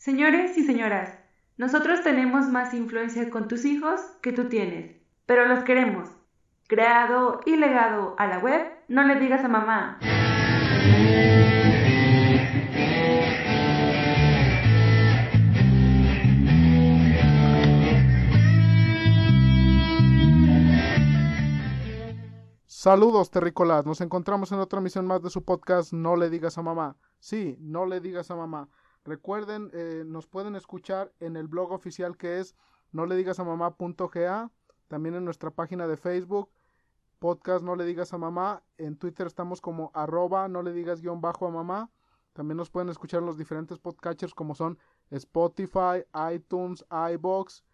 Señores 0.00 0.56
y 0.56 0.64
señoras, 0.64 1.18
nosotros 1.58 2.02
tenemos 2.02 2.48
más 2.48 2.72
influencia 2.72 3.28
con 3.28 3.48
tus 3.48 3.66
hijos 3.66 4.00
que 4.22 4.32
tú 4.32 4.48
tienes, 4.48 4.96
pero 5.26 5.46
los 5.46 5.62
queremos. 5.62 6.08
Creado 6.68 7.42
y 7.44 7.56
legado 7.56 8.14
a 8.16 8.26
la 8.26 8.38
web, 8.38 8.62
no 8.88 9.02
le 9.02 9.16
digas 9.16 9.44
a 9.44 9.48
mamá. 9.48 9.98
Saludos 22.64 23.30
terrícolas, 23.30 23.84
nos 23.84 24.00
encontramos 24.00 24.50
en 24.52 24.60
otra 24.60 24.80
misión 24.80 25.06
más 25.06 25.22
de 25.22 25.28
su 25.28 25.44
podcast 25.44 25.92
No 25.92 26.16
le 26.16 26.30
digas 26.30 26.56
a 26.56 26.62
mamá. 26.62 26.96
Sí, 27.18 27.58
no 27.60 27.84
le 27.84 28.00
digas 28.00 28.30
a 28.30 28.36
mamá. 28.36 28.70
Recuerden, 29.04 29.70
eh, 29.72 30.04
nos 30.06 30.26
pueden 30.26 30.56
escuchar 30.56 31.12
en 31.20 31.36
el 31.36 31.48
blog 31.48 31.72
oficial 31.72 32.16
que 32.16 32.40
es 32.40 32.54
no 32.92 33.06
le 33.06 33.16
digas 33.16 33.38
a 33.40 33.44
mamá.ga, 33.44 34.50
también 34.88 35.14
en 35.14 35.24
nuestra 35.24 35.50
página 35.50 35.86
de 35.86 35.96
Facebook, 35.96 36.50
podcast 37.18 37.64
no 37.64 37.76
le 37.76 37.84
digas 37.84 38.12
a 38.12 38.18
mamá, 38.18 38.62
en 38.78 38.96
Twitter 38.96 39.26
estamos 39.26 39.60
como 39.60 39.90
arroba 39.94 40.48
no 40.48 40.62
le 40.62 40.72
digas 40.72 41.00
guion 41.00 41.20
bajo 41.20 41.46
a 41.46 41.50
mamá, 41.50 41.90
también 42.32 42.56
nos 42.56 42.70
pueden 42.70 42.90
escuchar 42.90 43.22
los 43.22 43.38
diferentes 43.38 43.78
podcatchers 43.78 44.34
como 44.34 44.54
son 44.54 44.78
Spotify, 45.10 46.04
iTunes, 46.32 46.84
iBox, 46.90 47.64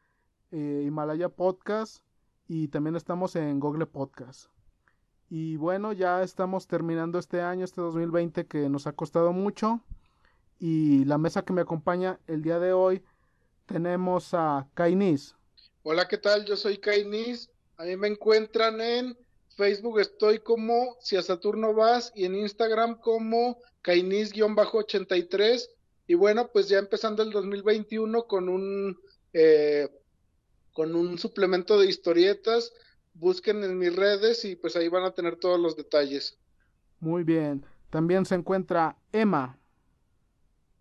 eh, 0.52 0.84
Himalaya 0.86 1.28
Podcast 1.28 2.02
y 2.46 2.68
también 2.68 2.96
estamos 2.96 3.36
en 3.36 3.58
Google 3.58 3.86
Podcast. 3.86 4.50
Y 5.28 5.56
bueno, 5.56 5.92
ya 5.92 6.22
estamos 6.22 6.68
terminando 6.68 7.18
este 7.18 7.42
año, 7.42 7.64
este 7.64 7.80
2020 7.80 8.46
que 8.46 8.68
nos 8.68 8.86
ha 8.86 8.92
costado 8.92 9.32
mucho 9.32 9.80
y 10.58 11.04
la 11.04 11.18
mesa 11.18 11.42
que 11.42 11.52
me 11.52 11.62
acompaña 11.62 12.18
el 12.26 12.42
día 12.42 12.58
de 12.58 12.72
hoy 12.72 13.02
tenemos 13.66 14.32
a 14.32 14.68
Kainis. 14.74 15.34
Hola, 15.82 16.08
¿qué 16.08 16.18
tal? 16.18 16.44
Yo 16.44 16.56
soy 16.56 16.78
Kainis. 16.78 17.50
A 17.76 17.84
mí 17.84 17.96
me 17.96 18.08
encuentran 18.08 18.80
en 18.80 19.16
Facebook, 19.56 20.00
estoy 20.00 20.38
como 20.40 20.96
si 21.00 21.16
a 21.16 21.22
Saturno 21.22 21.74
vas 21.74 22.12
y 22.14 22.24
en 22.24 22.34
Instagram 22.34 22.98
como 23.00 23.58
Kainis-83. 23.82 25.68
Y 26.06 26.14
bueno, 26.14 26.50
pues 26.52 26.68
ya 26.68 26.78
empezando 26.78 27.22
el 27.22 27.30
2021 27.30 28.26
con 28.26 28.48
un, 28.48 28.98
eh, 29.32 29.88
con 30.72 30.94
un 30.94 31.18
suplemento 31.18 31.78
de 31.78 31.86
historietas. 31.86 32.72
Busquen 33.14 33.64
en 33.64 33.78
mis 33.78 33.94
redes 33.94 34.44
y 34.44 34.56
pues 34.56 34.76
ahí 34.76 34.88
van 34.88 35.04
a 35.04 35.14
tener 35.14 35.36
todos 35.36 35.58
los 35.58 35.76
detalles. 35.76 36.38
Muy 37.00 37.24
bien. 37.24 37.64
También 37.90 38.26
se 38.26 38.34
encuentra 38.34 38.96
Emma. 39.12 39.58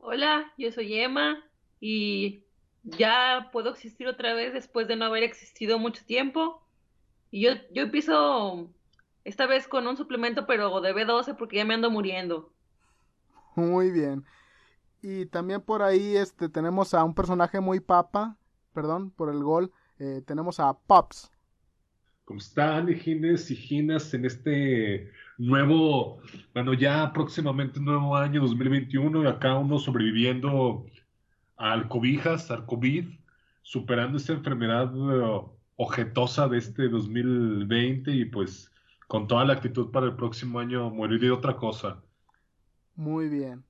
Hola, 0.07 0.53
yo 0.55 0.71
soy 0.71 0.99
Emma 0.99 1.43
y 1.79 2.43
ya 2.83 3.49
puedo 3.51 3.71
existir 3.71 4.07
otra 4.07 4.35
vez 4.35 4.53
después 4.53 4.87
de 4.87 4.95
no 4.95 5.05
haber 5.05 5.23
existido 5.23 5.79
mucho 5.79 6.05
tiempo. 6.05 6.61
Y 7.31 7.41
yo, 7.41 7.53
yo 7.73 7.81
empiezo 7.81 8.69
esta 9.23 9.47
vez 9.47 9.67
con 9.67 9.87
un 9.87 9.97
suplemento, 9.97 10.45
pero 10.45 10.79
de 10.79 10.93
B12 10.93 11.35
porque 11.35 11.57
ya 11.57 11.65
me 11.65 11.73
ando 11.73 11.89
muriendo. 11.89 12.53
Muy 13.55 13.89
bien. 13.89 14.23
Y 15.01 15.25
también 15.25 15.61
por 15.61 15.81
ahí 15.81 16.15
este, 16.15 16.49
tenemos 16.49 16.93
a 16.93 17.03
un 17.03 17.15
personaje 17.15 17.59
muy 17.59 17.79
papa, 17.79 18.37
perdón 18.73 19.09
por 19.09 19.31
el 19.31 19.41
gol, 19.41 19.71
eh, 19.97 20.21
tenemos 20.23 20.59
a 20.59 20.77
Pops. 20.77 21.31
¿Cómo 22.25 22.39
están, 22.39 22.89
y 22.89 22.95
Ginas, 22.95 24.13
en 24.15 24.25
este 24.25 25.11
nuevo, 25.37 26.19
bueno, 26.55 26.73
ya 26.73 27.13
próximamente 27.13 27.79
nuevo 27.79 28.17
año 28.17 28.41
2021 28.41 29.23
y 29.23 29.27
acá 29.27 29.55
uno 29.55 29.77
sobreviviendo 29.77 30.87
al 31.55 31.87
cobijas, 31.87 32.49
al 32.49 32.65
COVID, 32.65 33.05
superando 33.61 34.17
esta 34.17 34.33
enfermedad 34.33 34.91
uh, 34.95 35.51
ojetosa 35.75 36.47
de 36.47 36.57
este 36.57 36.89
2020 36.89 38.11
y 38.11 38.25
pues 38.25 38.71
con 39.07 39.27
toda 39.27 39.45
la 39.45 39.53
actitud 39.53 39.91
para 39.91 40.07
el 40.07 40.15
próximo 40.15 40.57
año 40.57 40.89
morir 40.89 41.19
de 41.19 41.29
otra 41.29 41.55
cosa. 41.55 42.01
Muy 42.95 43.29
bien. 43.29 43.63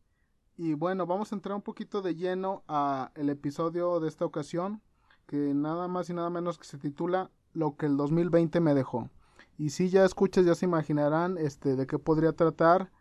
Y 0.55 0.75
bueno, 0.75 1.05
vamos 1.05 1.33
a 1.33 1.35
entrar 1.35 1.55
un 1.55 1.61
poquito 1.61 2.01
de 2.01 2.15
lleno 2.15 2.63
a 2.69 3.11
el 3.15 3.29
episodio 3.29 3.99
de 3.99 4.07
esta 4.07 4.23
ocasión, 4.23 4.81
que 5.27 5.35
nada 5.35 5.89
más 5.89 6.09
y 6.09 6.13
nada 6.13 6.29
menos 6.29 6.57
que 6.57 6.63
se 6.63 6.77
titula 6.77 7.29
Lo 7.55 7.75
que 7.75 7.87
el 7.87 7.97
2020 7.97 8.59
me 8.59 8.75
dejó. 8.75 9.09
Y 9.57 9.71
si 9.71 9.89
ya 9.89 10.05
escuchas, 10.05 10.45
ya 10.45 10.53
se 10.53 10.65
imaginarán 10.65 11.39
este, 11.39 11.75
de 11.75 11.87
qué 11.87 11.97
podría 11.97 12.33
tratar, 12.33 12.91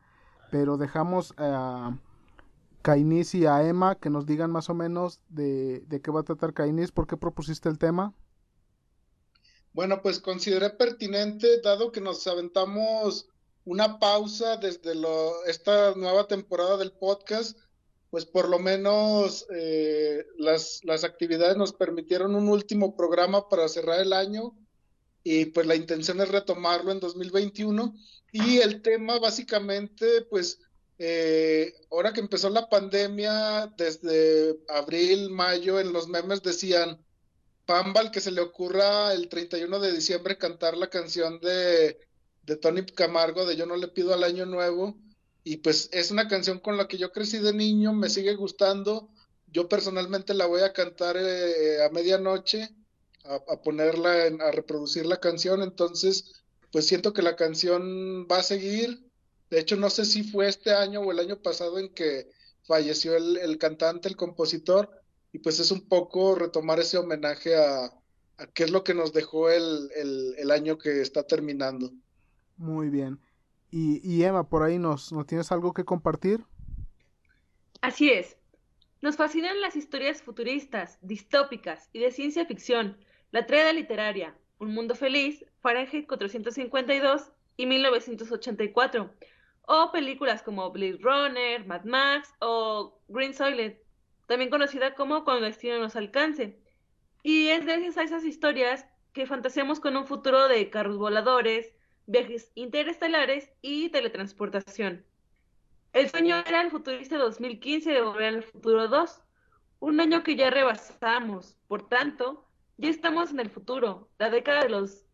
pero 0.51 0.79
dejamos 0.79 1.35
a 1.37 1.99
Kainis 2.81 3.35
y 3.35 3.45
a 3.47 3.63
Emma 3.67 3.97
que 3.97 4.09
nos 4.09 4.25
digan 4.25 4.51
más 4.51 4.71
o 4.71 4.75
menos 4.75 5.21
de, 5.29 5.81
de 5.81 6.01
qué 6.01 6.11
va 6.11 6.21
a 6.21 6.25
tratar 6.25 6.55
Kainis, 6.55 6.93
por 6.93 7.07
qué 7.07 7.17
propusiste 7.17 7.69
el 7.69 7.79
tema. 7.79 8.15
Bueno, 9.73 10.01
pues 10.03 10.21
consideré 10.21 10.71
pertinente, 10.71 11.61
dado 11.61 11.91
que 11.91 12.01
nos 12.01 12.25
aventamos 12.29 13.29
una 13.65 13.99
pausa 13.99 14.57
desde 14.57 14.95
lo, 14.95 15.45
esta 15.47 15.95
nueva 15.97 16.29
temporada 16.29 16.77
del 16.77 16.93
podcast, 16.93 17.59
pues 18.15 18.27
por 18.27 18.49
lo 18.49 18.61
menos 18.61 19.45
eh, 19.53 20.25
las, 20.39 20.79
las 20.85 21.03
actividades 21.03 21.57
nos 21.57 21.73
permitieron 21.73 22.37
un 22.37 22.49
último 22.49 22.95
programa 22.95 23.49
para 23.49 23.67
cerrar 23.69 23.99
el 23.99 24.13
año 24.13 24.57
y 25.25 25.47
pues 25.47 25.67
la 25.67 25.75
intención 25.75 26.21
es 26.21 26.29
retomarlo 26.29 26.93
en 26.93 27.01
2021 27.01 27.93
y 28.31 28.59
el 28.59 28.83
tema 28.83 29.19
básicamente 29.19 30.23
pues 30.31 30.61
eh, 31.01 31.75
ahora 31.91 32.13
que 32.13 32.21
empezó 32.21 32.51
la 32.51 32.69
pandemia 32.69 33.75
desde 33.77 34.61
abril, 34.69 35.31
mayo 35.31 35.81
en 35.81 35.93
los 35.93 36.07
memes 36.07 36.41
decían 36.41 37.05
Pambal 37.67 38.13
que 38.13 38.21
se 38.21 38.31
le 38.31 38.43
ocurra 38.43 39.13
el 39.13 39.29
31 39.29 39.81
de 39.81 39.91
diciembre 39.91 40.39
cantar 40.39 40.77
la 40.77 40.89
canción 40.89 41.41
de, 41.41 41.99
de 42.45 42.57
Tony 42.59 42.87
Camargo 42.87 43.45
de 43.45 43.57
Yo 43.57 43.67
no 43.67 43.75
le 43.75 43.89
pido 43.89 44.15
al 44.15 44.23
año 44.23 44.47
nuevo 44.47 45.01
y 45.45 45.59
pues 45.59 45.91
es 45.93 46.11
una 46.11 46.27
canción 46.27 46.59
con 46.59 46.77
la 46.77 46.89
que 46.89 46.99
yo 46.99 47.13
crecí 47.13 47.39
de 47.39 47.53
niño, 47.53 47.93
me 47.93 48.09
sigue 48.09 48.35
gustando, 48.35 49.11
yo 49.47 49.69
personalmente 49.69 50.35
la 50.35 50.47
voy 50.47 50.63
a 50.63 50.73
cantar 50.73 51.17
eh, 51.19 51.85
a 51.85 51.91
medianoche 51.91 52.75
a, 53.25 53.63
ponerla, 53.63 54.27
a 54.41 54.51
reproducir 54.51 55.07
la 55.07 55.19
canción, 55.19 55.63
entonces 55.63 56.43
pues 56.71 56.87
siento 56.87 57.13
que 57.13 57.23
la 57.23 57.37
canción 57.37 58.27
va 58.31 58.39
a 58.39 58.43
seguir. 58.43 59.09
De 59.49 59.61
hecho, 59.61 59.77
no 59.77 59.91
sé 59.91 60.05
si 60.05 60.25
fue 60.25 60.49
este 60.49 60.73
año 60.73 61.01
o 61.01 61.13
el 61.13 61.21
año 61.21 61.41
pasado 61.41 61.79
en 61.79 61.95
que 61.95 62.29
falleció 62.65 63.15
el, 63.17 63.59
cantante, 63.59 64.09
el 64.09 64.17
compositor, 64.17 64.91
y 65.33 65.39
pues 65.39 65.61
es 65.61 65.71
un 65.71 65.89
poco 65.89 66.35
retomar 66.35 66.81
ese 66.81 66.99
homenaje 66.99 67.57
a, 67.57 67.85
a 68.39 68.47
qué 68.53 68.65
es 68.65 68.71
lo 68.71 68.83
que 68.83 68.95
nos 68.95 69.13
dejó 69.13 69.51
el, 69.51 69.91
el, 70.37 70.51
año 70.51 70.79
que 70.79 71.01
está 71.01 71.23
terminando. 71.23 71.93
Muy 72.57 72.89
bien. 72.89 73.21
Y, 73.77 74.23
Emma, 74.23 74.49
por 74.49 74.63
ahí 74.63 74.79
nos, 74.79 75.13
¿nos 75.13 75.27
tienes 75.27 75.51
algo 75.51 75.75
que 75.75 75.85
compartir? 75.85 76.45
Así 77.81 78.09
es. 78.09 78.39
Nos 79.03 79.17
fascinan 79.17 79.61
las 79.61 79.75
historias 79.75 80.23
futuristas, 80.23 80.97
distópicas 81.03 81.91
y 81.93 81.99
de 81.99 82.13
ciencia 82.13 82.47
ficción, 82.47 82.97
la 83.33 83.47
Treda 83.47 83.73
literaria, 83.73 84.39
Un 84.59 84.73
mundo 84.73 84.95
feliz, 84.95 85.45
Fahrenheit 85.61 86.07
452 86.07 87.33
y 87.57 87.67
1984, 87.67 89.13
o 89.63 89.91
películas 89.91 90.41
como 90.45 90.71
Blade 90.71 91.01
Runner, 91.01 91.67
Mad 91.67 91.83
Max 91.83 92.33
o 92.39 93.01
Green 93.09 93.35
Soilet, 93.35 93.83
también 94.29 94.51
conocida 94.51 94.95
como 94.95 95.25
Cuando 95.25 95.47
el 95.47 95.53
destino 95.53 95.81
nos 95.81 95.97
alcance. 95.97 96.61
Y 97.25 97.49
es 97.49 97.67
gracias 97.67 97.99
a 97.99 98.05
esas 98.05 98.25
historias 98.25 98.87
que 99.13 99.27
fantaseamos 99.27 99.81
con 99.81 99.97
un 99.97 100.07
futuro 100.07 100.47
de 100.47 100.71
carros 100.71 100.97
voladores, 100.97 101.75
viajes 102.07 102.51
interestelares 102.55 103.51
y 103.63 103.89
teletransportación. 103.91 105.05
El 105.93 106.11
sueño 106.11 106.37
era 106.47 106.61
el 106.61 106.71
futurista 106.71 107.17
2015 107.19 107.93
de 107.93 108.01
Volver 108.01 108.35
al 108.35 108.43
Futuro 108.43 108.89
2, 108.89 109.23
un 109.81 110.01
año 110.01 110.23
que 110.23 110.37
ya 110.37 110.51
rebasamos. 110.51 111.57
Por 111.69 111.89
tanto, 111.89 112.49
ya 112.77 112.91
estamos 112.91 113.31
en 113.31 113.41
el 113.41 113.51
futuro, 113.51 114.09
la 114.19 114.31
década 114.31 114.63
de 114.63 114.71
los 114.71 115.05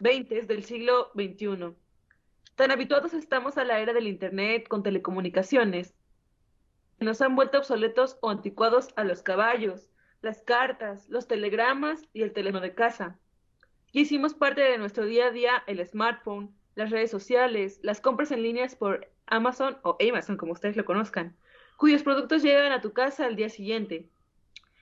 20 0.00 0.42
del 0.42 0.64
siglo 0.64 1.10
XXI. 1.14 1.74
Tan 2.56 2.70
habituados 2.70 3.14
estamos 3.14 3.56
a 3.56 3.64
la 3.64 3.78
era 3.78 3.92
del 3.92 4.08
Internet 4.08 4.66
con 4.66 4.82
telecomunicaciones, 4.82 5.94
nos 7.00 7.20
han 7.20 7.36
vuelto 7.36 7.58
obsoletos 7.58 8.18
o 8.20 8.30
anticuados 8.30 8.88
a 8.96 9.04
los 9.04 9.22
caballos, 9.22 9.88
las 10.20 10.42
cartas, 10.42 11.08
los 11.08 11.28
telegramas 11.28 12.02
y 12.12 12.22
el 12.22 12.32
teléfono 12.32 12.60
de 12.60 12.74
casa. 12.74 13.18
Y 13.92 14.00
hicimos 14.00 14.34
parte 14.34 14.60
de 14.60 14.78
nuestro 14.78 15.06
día 15.06 15.26
a 15.26 15.30
día 15.30 15.62
el 15.66 15.84
smartphone, 15.86 16.54
las 16.74 16.90
redes 16.90 17.10
sociales, 17.10 17.80
las 17.82 18.00
compras 18.00 18.30
en 18.30 18.42
líneas 18.42 18.76
por 18.76 19.10
Amazon 19.26 19.78
o 19.82 19.96
Amazon, 20.00 20.36
como 20.36 20.52
ustedes 20.52 20.76
lo 20.76 20.84
conozcan, 20.84 21.36
cuyos 21.76 22.02
productos 22.02 22.42
llegan 22.42 22.72
a 22.72 22.80
tu 22.80 22.92
casa 22.92 23.26
al 23.26 23.36
día 23.36 23.48
siguiente 23.48 24.08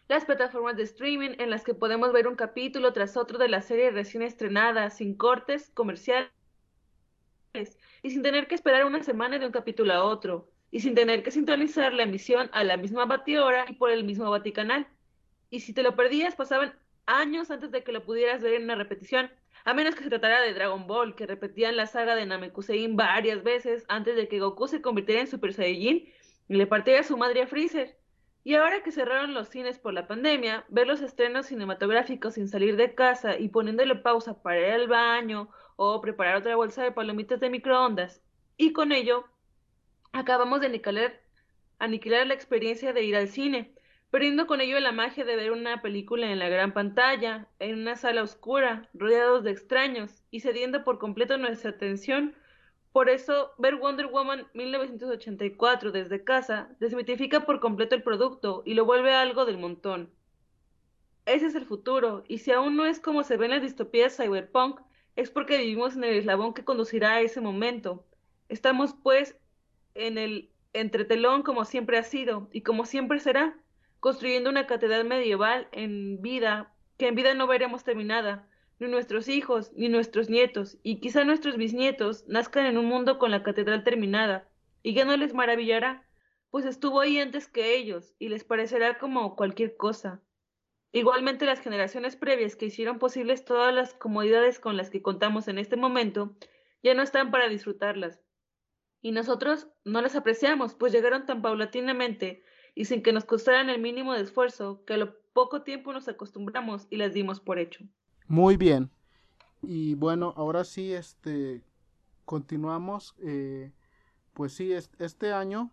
las 0.08 0.24
plataformas 0.24 0.76
de 0.76 0.84
streaming 0.84 1.30
en 1.38 1.50
las 1.50 1.64
que 1.64 1.74
podemos 1.74 2.12
ver 2.12 2.28
un 2.28 2.36
capítulo 2.36 2.92
tras 2.92 3.16
otro 3.16 3.38
de 3.38 3.48
la 3.48 3.60
serie 3.62 3.90
recién 3.90 4.22
estrenada, 4.22 4.90
sin 4.90 5.16
cortes 5.16 5.70
comerciales 5.74 6.30
y 8.02 8.10
sin 8.10 8.22
tener 8.22 8.46
que 8.46 8.54
esperar 8.54 8.84
una 8.84 9.02
semana 9.02 9.38
de 9.38 9.46
un 9.46 9.52
capítulo 9.52 9.92
a 9.92 10.04
otro. 10.04 10.48
y 10.72 10.80
sin 10.80 10.96
tener 10.96 11.22
que 11.22 11.30
sintonizar 11.30 11.94
la 11.94 12.02
emisión 12.02 12.50
a 12.52 12.64
la 12.64 12.76
misma 12.76 13.06
batihora 13.06 13.66
y 13.68 13.74
por 13.74 13.90
el 13.90 14.04
mismo 14.04 14.28
baticanal. 14.30 14.86
Y 15.48 15.60
si 15.60 15.72
te 15.72 15.82
lo 15.82 15.94
perdías, 15.94 16.34
pasaban 16.34 16.74
años 17.06 17.50
antes 17.50 17.70
de 17.70 17.82
que 17.82 17.92
lo 17.92 18.04
pudieras 18.04 18.42
ver 18.42 18.54
en 18.54 18.64
una 18.64 18.74
repetición, 18.74 19.30
a 19.64 19.74
menos 19.74 19.94
que 19.94 20.04
se 20.04 20.10
tratara 20.10 20.40
de 20.40 20.54
Dragon 20.54 20.86
Ball, 20.86 21.16
que 21.16 21.26
repetían 21.26 21.76
la 21.76 21.86
saga 21.86 22.14
de 22.14 22.26
Namekusein 22.26 22.96
varias 22.96 23.42
veces 23.42 23.84
antes 23.88 24.14
de 24.16 24.28
que 24.28 24.38
Goku 24.38 24.68
se 24.68 24.80
convirtiera 24.80 25.20
en 25.20 25.26
Super 25.26 25.52
Saiyajin 25.52 26.08
y 26.48 26.54
le 26.54 26.66
partiera 26.66 27.02
su 27.02 27.16
madre 27.16 27.42
a 27.42 27.46
Freezer. 27.46 27.96
Y 28.44 28.54
ahora 28.54 28.84
que 28.84 28.92
cerraron 28.92 29.34
los 29.34 29.48
cines 29.48 29.80
por 29.80 29.92
la 29.92 30.06
pandemia, 30.06 30.64
ver 30.68 30.86
los 30.86 31.00
estrenos 31.00 31.46
cinematográficos 31.46 32.34
sin 32.34 32.46
salir 32.46 32.76
de 32.76 32.94
casa 32.94 33.36
y 33.36 33.48
poniéndole 33.48 33.96
pausa 33.96 34.40
para 34.40 34.60
ir 34.60 34.72
al 34.72 34.86
baño 34.86 35.50
o 35.74 36.00
preparar 36.00 36.36
otra 36.36 36.54
bolsa 36.54 36.84
de 36.84 36.92
palomitas 36.92 37.40
de 37.40 37.50
microondas, 37.50 38.22
y 38.56 38.72
con 38.72 38.92
ello 38.92 39.24
acabamos 40.12 40.60
de 40.60 40.66
aniquilar, 40.68 41.20
aniquilar 41.80 42.26
la 42.26 42.34
experiencia 42.34 42.92
de 42.92 43.02
ir 43.02 43.16
al 43.16 43.28
cine, 43.28 43.74
perdiendo 44.10 44.46
con 44.46 44.60
ello 44.60 44.78
la 44.80 44.92
magia 44.92 45.24
de 45.24 45.36
ver 45.36 45.52
una 45.52 45.82
película 45.82 46.30
en 46.30 46.38
la 46.38 46.48
gran 46.48 46.72
pantalla, 46.72 47.48
en 47.58 47.80
una 47.80 47.96
sala 47.96 48.22
oscura, 48.22 48.88
rodeados 48.94 49.44
de 49.44 49.50
extraños, 49.50 50.22
y 50.30 50.40
cediendo 50.40 50.84
por 50.84 50.98
completo 50.98 51.38
nuestra 51.38 51.70
atención 51.70 52.34
por 52.96 53.10
eso, 53.10 53.52
ver 53.58 53.76
Wonder 53.76 54.06
Woman 54.06 54.46
1984 54.54 55.92
desde 55.92 56.24
casa 56.24 56.74
desmitifica 56.80 57.44
por 57.44 57.60
completo 57.60 57.94
el 57.94 58.02
producto 58.02 58.62
y 58.64 58.72
lo 58.72 58.86
vuelve 58.86 59.12
algo 59.12 59.44
del 59.44 59.58
montón. 59.58 60.10
Ese 61.26 61.44
es 61.44 61.54
el 61.56 61.66
futuro, 61.66 62.24
y 62.26 62.38
si 62.38 62.52
aún 62.52 62.74
no 62.74 62.86
es 62.86 62.98
como 62.98 63.22
se 63.22 63.36
ven 63.36 63.50
las 63.50 63.60
distopías 63.60 64.16
cyberpunk, 64.16 64.80
es 65.14 65.28
porque 65.28 65.58
vivimos 65.58 65.94
en 65.94 66.04
el 66.04 66.16
eslabón 66.16 66.54
que 66.54 66.64
conducirá 66.64 67.16
a 67.16 67.20
ese 67.20 67.42
momento. 67.42 68.06
Estamos, 68.48 68.94
pues, 69.02 69.36
en 69.92 70.16
el 70.16 70.48
entretelón 70.72 71.42
como 71.42 71.66
siempre 71.66 71.98
ha 71.98 72.02
sido 72.02 72.48
y 72.50 72.62
como 72.62 72.86
siempre 72.86 73.20
será, 73.20 73.58
construyendo 74.06 74.50
una 74.50 74.68
catedral 74.68 75.04
medieval 75.04 75.66
en 75.72 76.22
vida, 76.22 76.72
que 76.96 77.08
en 77.08 77.16
vida 77.16 77.34
no 77.34 77.48
veremos 77.48 77.82
terminada, 77.82 78.48
ni 78.78 78.86
nuestros 78.86 79.28
hijos, 79.28 79.72
ni 79.74 79.88
nuestros 79.88 80.30
nietos, 80.30 80.78
y 80.84 81.00
quizá 81.00 81.24
nuestros 81.24 81.56
bisnietos, 81.56 82.24
nazcan 82.28 82.66
en 82.66 82.78
un 82.78 82.84
mundo 82.84 83.18
con 83.18 83.32
la 83.32 83.42
catedral 83.42 83.82
terminada, 83.82 84.48
y 84.84 84.94
ya 84.94 85.04
no 85.04 85.16
les 85.16 85.34
maravillará, 85.34 86.06
pues 86.52 86.66
estuvo 86.66 87.00
ahí 87.00 87.18
antes 87.18 87.48
que 87.48 87.74
ellos, 87.74 88.14
y 88.20 88.28
les 88.28 88.44
parecerá 88.44 88.96
como 88.96 89.34
cualquier 89.34 89.76
cosa. 89.76 90.22
Igualmente 90.92 91.44
las 91.44 91.58
generaciones 91.58 92.14
previas 92.14 92.54
que 92.54 92.66
hicieron 92.66 93.00
posibles 93.00 93.44
todas 93.44 93.74
las 93.74 93.92
comodidades 93.92 94.60
con 94.60 94.76
las 94.76 94.88
que 94.88 95.02
contamos 95.02 95.48
en 95.48 95.58
este 95.58 95.74
momento, 95.74 96.36
ya 96.80 96.94
no 96.94 97.02
están 97.02 97.32
para 97.32 97.48
disfrutarlas. 97.48 98.20
Y 99.02 99.10
nosotros 99.10 99.66
no 99.82 100.00
las 100.00 100.14
apreciamos, 100.14 100.76
pues 100.76 100.92
llegaron 100.92 101.26
tan 101.26 101.42
paulatinamente 101.42 102.44
y 102.76 102.84
sin 102.84 103.02
que 103.02 103.12
nos 103.12 103.24
costaran 103.24 103.70
el 103.70 103.80
mínimo 103.80 104.12
de 104.12 104.20
esfuerzo, 104.20 104.84
que 104.84 104.94
a 104.94 104.98
lo 104.98 105.18
poco 105.32 105.62
tiempo 105.62 105.92
nos 105.94 106.06
acostumbramos 106.08 106.86
y 106.90 106.98
las 106.98 107.14
dimos 107.14 107.40
por 107.40 107.58
hecho. 107.58 107.84
Muy 108.28 108.58
bien. 108.58 108.90
Y 109.62 109.94
bueno, 109.94 110.34
ahora 110.36 110.62
sí, 110.62 110.92
este, 110.92 111.64
continuamos. 112.26 113.16
Eh, 113.20 113.72
pues 114.34 114.52
sí, 114.52 114.72
este 114.72 115.32
año 115.32 115.72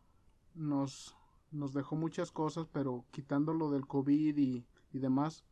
nos, 0.56 1.18
nos 1.52 1.74
dejó 1.74 1.98
muchas 1.98 2.32
cosas, 2.32 2.68
pero 2.72 3.04
quitando 3.12 3.54
lo 3.54 3.70
del 3.70 3.86
COVID 3.86 4.38
y, 4.38 4.66
demás, 4.94 5.44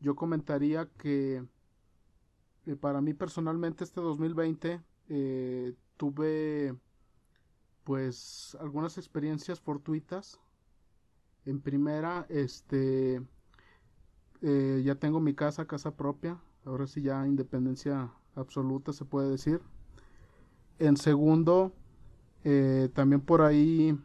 yo 0.00 0.14
comentaría 0.14 0.90
que 0.98 1.42
eh, 2.66 2.76
para 2.76 3.00
mí 3.00 3.14
personalmente 3.14 3.82
este 3.82 4.02
2020 4.02 4.82
eh, 5.08 5.74
tuve 5.96 6.76
pues 7.84 8.58
algunas 8.60 8.98
experiencias 8.98 9.58
fortuitas. 9.58 10.38
En 11.46 11.60
primera, 11.60 12.26
este 12.28 13.22
eh, 14.42 14.82
ya 14.84 14.96
tengo 14.96 15.20
mi 15.20 15.34
casa, 15.34 15.66
casa 15.66 15.96
propia. 15.96 16.40
Ahora 16.64 16.86
sí 16.88 17.02
ya 17.02 17.26
independencia 17.26 18.12
absoluta 18.34 18.92
se 18.92 19.04
puede 19.04 19.30
decir. 19.30 19.62
En 20.78 20.96
segundo, 20.96 21.72
eh, 22.44 22.90
también 22.94 23.20
por 23.20 23.42
ahí 23.42 23.96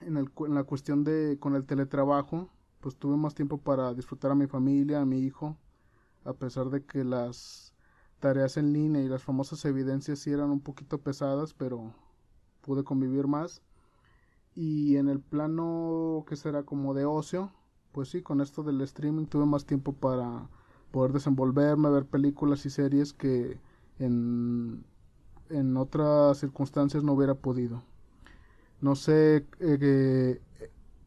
en, 0.00 0.16
el, 0.16 0.30
en, 0.46 0.54
la 0.54 0.64
cuestión 0.64 1.04
de 1.04 1.38
con 1.40 1.54
el 1.54 1.64
teletrabajo, 1.64 2.50
pues 2.80 2.96
tuve 2.96 3.16
más 3.16 3.34
tiempo 3.34 3.58
para 3.58 3.94
disfrutar 3.94 4.32
a 4.32 4.34
mi 4.34 4.48
familia, 4.48 5.00
a 5.00 5.06
mi 5.06 5.20
hijo, 5.20 5.56
a 6.24 6.32
pesar 6.32 6.70
de 6.70 6.84
que 6.84 7.04
las 7.04 7.72
tareas 8.18 8.56
en 8.56 8.72
línea 8.72 9.02
y 9.02 9.08
las 9.08 9.22
famosas 9.22 9.64
evidencias 9.64 10.18
sí 10.18 10.32
eran 10.32 10.50
un 10.50 10.60
poquito 10.60 10.98
pesadas, 10.98 11.54
pero 11.54 11.94
pude 12.62 12.84
convivir 12.84 13.28
más. 13.28 13.62
Y 14.58 14.96
en 14.96 15.08
el 15.08 15.20
plano 15.20 16.24
que 16.28 16.36
será 16.36 16.64
como 16.64 16.92
de 16.94 17.04
ocio, 17.06 17.52
pues 17.92 18.08
sí, 18.10 18.22
con 18.22 18.40
esto 18.40 18.64
del 18.64 18.80
streaming 18.82 19.26
tuve 19.26 19.46
más 19.46 19.66
tiempo 19.66 19.92
para 19.94 20.48
poder 20.90 21.12
desenvolverme, 21.12 21.90
ver 21.90 22.06
películas 22.06 22.66
y 22.66 22.70
series 22.70 23.12
que 23.12 23.60
en, 24.00 24.84
en 25.50 25.76
otras 25.76 26.38
circunstancias 26.38 27.04
no 27.04 27.12
hubiera 27.14 27.34
podido. 27.36 27.82
No 28.80 28.94
sé, 28.96 29.46
eh, 29.60 30.40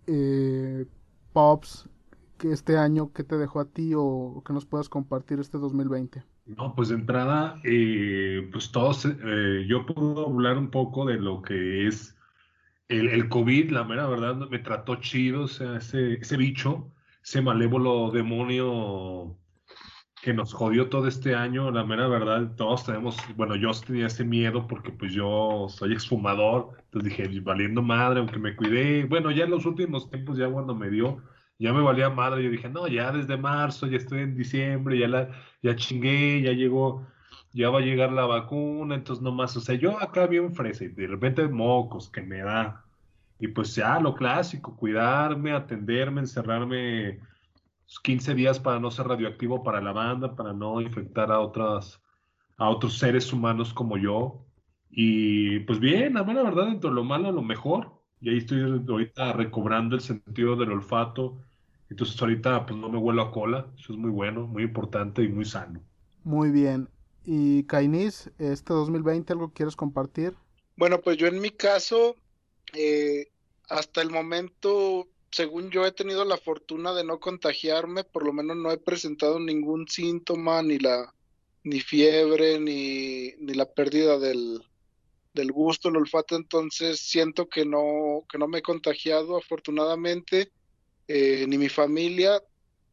eh, 0.07 0.86
Pops, 1.33 1.89
que 2.38 2.51
este 2.53 2.77
año, 2.77 3.12
¿qué 3.13 3.24
te 3.24 3.38
dejó 3.38 3.59
a 3.62 3.65
ti 3.65 3.94
o 3.95 4.44
que 4.45 4.53
nos 4.53 4.65
puedas 4.65 4.89
compartir 4.89 5.39
este 5.42 5.57
2020? 5.57 6.24
No, 6.45 6.75
pues 6.75 6.89
de 6.89 6.95
entrada, 6.95 7.59
eh, 7.63 8.50
pues 8.51 8.71
todos, 8.71 9.06
eh, 9.06 9.65
yo 9.68 9.86
puedo 9.86 10.27
hablar 10.27 10.57
un 10.57 10.69
poco 10.71 11.06
de 11.06 11.15
lo 11.18 11.42
que 11.42 11.88
es 11.88 12.15
el, 12.91 13.09
el, 13.09 13.29
COVID, 13.29 13.71
la 13.71 13.83
mera 13.83 14.07
verdad, 14.07 14.35
me 14.49 14.59
trató 14.59 14.95
chido, 14.95 15.43
o 15.43 15.47
sea, 15.47 15.77
ese, 15.77 16.13
ese 16.15 16.38
bicho, 16.38 16.93
ese 17.23 17.41
malévolo 17.41 18.11
demonio 18.11 19.38
que 20.21 20.33
nos 20.33 20.53
jodió 20.53 20.89
todo 20.89 21.07
este 21.07 21.33
año, 21.33 21.71
la 21.71 21.83
mera 21.83 22.07
verdad, 22.07 22.55
todos 22.55 22.85
tenemos, 22.85 23.17
bueno, 23.35 23.55
yo 23.55 23.71
tenía 23.85 24.07
ese 24.07 24.23
miedo 24.23 24.67
porque 24.67 24.91
pues 24.91 25.13
yo 25.13 25.67
soy 25.69 25.93
exfumador, 25.93 26.77
entonces 26.83 27.17
dije, 27.17 27.39
valiendo 27.39 27.81
madre, 27.81 28.19
aunque 28.19 28.38
me 28.38 28.55
cuidé, 28.55 29.05
bueno, 29.05 29.31
ya 29.31 29.45
en 29.45 29.51
los 29.51 29.65
últimos 29.65 30.09
tiempos, 30.09 30.38
ya 30.38 30.49
cuando 30.49 30.75
me 30.75 30.89
dio, 30.89 31.23
ya 31.57 31.73
me 31.73 31.81
valía 31.81 32.09
madre, 32.09 32.43
yo 32.43 32.51
dije, 32.51 32.69
no, 32.69 32.88
ya 32.88 33.11
desde 33.11 33.38
marzo, 33.38 33.88
ya 33.88 33.97
estoy 33.97 34.19
en 34.21 34.35
diciembre, 34.35 34.99
ya 34.99 35.07
la, 35.07 35.29
ya 35.63 35.75
chingué, 35.75 36.41
ya 36.41 36.51
llegó, 36.51 37.07
ya 37.53 37.69
va 37.69 37.80
a 37.80 37.81
llegar 37.81 38.12
la 38.12 38.25
vacuna, 38.25 38.95
entonces 38.95 39.21
nomás, 39.24 39.56
o 39.57 39.62
sea, 39.62 39.75
yo 39.75 40.00
acá 40.01 40.27
bien 40.27 40.53
fresa 40.53 40.86
y 40.86 40.89
de 40.89 41.07
repente 41.07 41.48
mocos 41.48 42.09
que 42.09 42.21
me 42.21 42.39
da. 42.39 42.86
Y 43.39 43.48
pues 43.50 43.75
ya 43.75 44.00
lo 44.00 44.15
clásico, 44.15 44.75
cuidarme, 44.75 45.51
atenderme, 45.51 46.21
encerrarme 46.21 47.19
15 48.03 48.36
días 48.36 48.60
para 48.60 48.79
no 48.79 48.91
ser 48.91 49.08
radioactivo 49.08 49.63
para 49.63 49.81
la 49.81 49.91
banda, 49.91 50.36
para 50.36 50.53
no 50.53 50.79
infectar 50.81 51.31
a 51.31 51.39
otras 51.39 52.01
a 52.58 52.70
otros 52.70 53.00
seres 53.00 53.34
humanos 53.34 53.74
como 53.74 53.98
yo. 53.98 54.46
Y 54.91 55.62
pues 55.62 55.79
bien, 55.79 56.13
la 56.13 56.22
buena 56.22 56.43
verdad, 56.43 56.67
dentro 56.67 56.91
de 56.91 56.96
lo 56.96 57.03
malo, 57.03 57.31
lo 57.31 57.41
mejor. 57.41 57.91
Y 58.20 58.29
ahí 58.29 58.38
estoy 58.38 58.62
ahorita 58.88 59.34
recobrando 59.34 59.96
el 59.96 60.01
sentido 60.01 60.55
del 60.55 60.72
olfato. 60.72 61.39
Entonces 61.89 62.22
ahorita 62.22 62.67
pues 62.67 62.79
no 62.79 62.88
me 62.88 63.00
huelo 63.00 63.24
a 63.24 63.31
cola. 63.31 63.65
Eso 63.79 63.93
es 63.93 64.00
muy 64.00 64.12
bueno, 64.12 64.46
muy 64.46 64.63
importante 64.63 65.24
y 65.24 65.27
muy 65.27 65.46
sano. 65.46 65.81
Muy 66.24 66.51
bien. 66.51 66.88
Y 67.25 67.63
Kainis, 67.63 68.32
este 68.40 68.74
2020, 68.74 69.34
¿algo 69.34 69.54
quieres 69.54 69.75
compartir? 69.75 70.34
Bueno, 70.75 71.01
pues 71.01 71.18
yo 71.18 71.28
en 71.28 71.40
mi 71.40 71.51
caso, 71.51 72.16
eh, 72.74 73.28
hasta 73.70 74.01
el 74.01 74.10
momento, 74.10 75.08
según 75.32 75.70
yo 75.70 75.86
he 75.86 75.92
tenido 75.92 76.25
la 76.25 76.38
fortuna 76.38 76.94
de 76.94 77.04
no 77.04 77.20
contagiarme, 77.20 78.04
por 78.04 78.25
lo 78.25 78.34
menos 78.34 78.58
no 78.58 78.72
he 78.72 78.78
presentado 78.78 79.40
ningún 79.40 79.88
síntoma, 79.88 80.62
ni 80.63 80.80
la 80.80 81.13
ni 81.63 81.80
fiebre, 81.80 82.60
ni, 82.60 83.34
ni 83.40 83.54
la 83.54 83.72
pérdida 83.72 84.18
del, 84.18 84.63
del 85.34 85.51
gusto, 85.51 85.90
el 85.90 85.98
olfato, 85.98 86.36
entonces 86.36 87.00
siento 87.00 87.48
que 87.50 87.66
no, 87.66 88.25
que 88.30 88.38
no 88.38 88.48
me 88.48 88.60
he 88.60 88.63
contagiado 88.63 89.38
afortunadamente, 89.38 90.51
eh, 91.08 91.46
ni 91.48 91.58
mi 91.58 91.70
familia. 91.70 92.42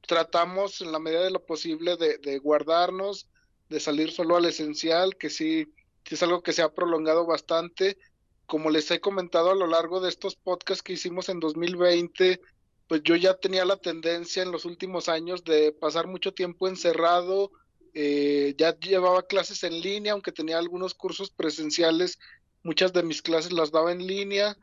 Tratamos 0.06 0.80
en 0.80 0.92
la 0.92 0.98
medida 0.98 1.24
de 1.24 1.30
lo 1.30 1.44
posible 1.44 1.96
de, 1.96 2.18
de 2.18 2.38
guardarnos, 2.38 3.28
de 3.68 3.80
salir 3.80 4.10
solo 4.10 4.36
al 4.36 4.46
esencial, 4.46 5.16
que 5.16 5.30
sí, 5.30 5.72
es 6.04 6.22
algo 6.22 6.42
que 6.42 6.52
se 6.52 6.62
ha 6.62 6.72
prolongado 6.72 7.26
bastante. 7.26 7.98
Como 8.46 8.70
les 8.70 8.90
he 8.90 9.00
comentado 9.00 9.50
a 9.50 9.54
lo 9.54 9.66
largo 9.66 10.00
de 10.00 10.08
estos 10.08 10.36
podcasts 10.36 10.82
que 10.82 10.94
hicimos 10.94 11.28
en 11.28 11.40
2020, 11.40 12.40
pues 12.88 13.02
yo 13.02 13.14
ya 13.16 13.34
tenía 13.34 13.64
la 13.64 13.76
tendencia 13.76 14.42
en 14.42 14.50
los 14.50 14.64
últimos 14.64 15.08
años 15.08 15.44
de 15.44 15.72
pasar 15.72 16.06
mucho 16.06 16.32
tiempo 16.32 16.66
encerrado, 16.66 17.50
eh, 17.92 18.54
ya 18.56 18.78
llevaba 18.78 19.26
clases 19.26 19.62
en 19.64 19.80
línea, 19.80 20.12
aunque 20.12 20.32
tenía 20.32 20.58
algunos 20.58 20.94
cursos 20.94 21.30
presenciales, 21.30 22.18
muchas 22.62 22.92
de 22.92 23.02
mis 23.02 23.22
clases 23.22 23.52
las 23.52 23.70
daba 23.70 23.92
en 23.92 24.06
línea. 24.06 24.56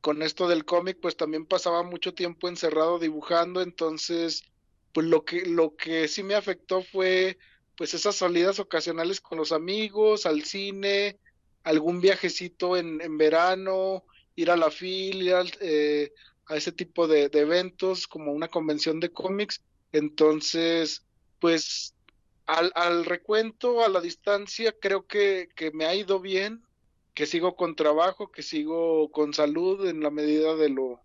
Con 0.00 0.22
esto 0.22 0.46
del 0.46 0.64
cómic, 0.64 0.98
pues 1.00 1.16
también 1.16 1.46
pasaba 1.46 1.82
mucho 1.82 2.14
tiempo 2.14 2.48
encerrado 2.48 3.00
dibujando, 3.00 3.60
entonces, 3.60 4.44
pues 4.92 5.06
lo 5.06 5.24
que, 5.24 5.46
lo 5.46 5.74
que 5.74 6.06
sí 6.06 6.22
me 6.22 6.36
afectó 6.36 6.82
fue 6.82 7.38
pues 7.76 7.94
esas 7.94 8.16
salidas 8.16 8.58
ocasionales 8.58 9.20
con 9.20 9.38
los 9.38 9.52
amigos, 9.52 10.26
al 10.26 10.44
cine, 10.44 11.18
algún 11.62 12.00
viajecito 12.00 12.76
en, 12.76 13.00
en 13.00 13.18
verano, 13.18 14.04
ir 14.36 14.50
a 14.50 14.56
la 14.56 14.70
FIL, 14.70 15.22
ir 15.22 15.34
eh, 15.60 16.12
a 16.46 16.56
ese 16.56 16.72
tipo 16.72 17.08
de, 17.08 17.30
eventos 17.32 18.06
como 18.06 18.32
una 18.32 18.48
convención 18.48 19.00
de 19.00 19.10
cómics. 19.10 19.62
Entonces, 19.92 21.04
pues 21.40 21.94
al, 22.46 22.70
al, 22.74 23.04
recuento, 23.04 23.84
a 23.84 23.88
la 23.88 24.00
distancia, 24.00 24.74
creo 24.80 25.06
que, 25.06 25.48
que 25.56 25.70
me 25.72 25.86
ha 25.86 25.94
ido 25.94 26.20
bien, 26.20 26.62
que 27.14 27.26
sigo 27.26 27.56
con 27.56 27.76
trabajo, 27.76 28.30
que 28.30 28.42
sigo 28.42 29.10
con 29.10 29.34
salud 29.34 29.88
en 29.88 30.00
la 30.00 30.10
medida 30.10 30.54
de 30.54 30.68
lo, 30.68 31.00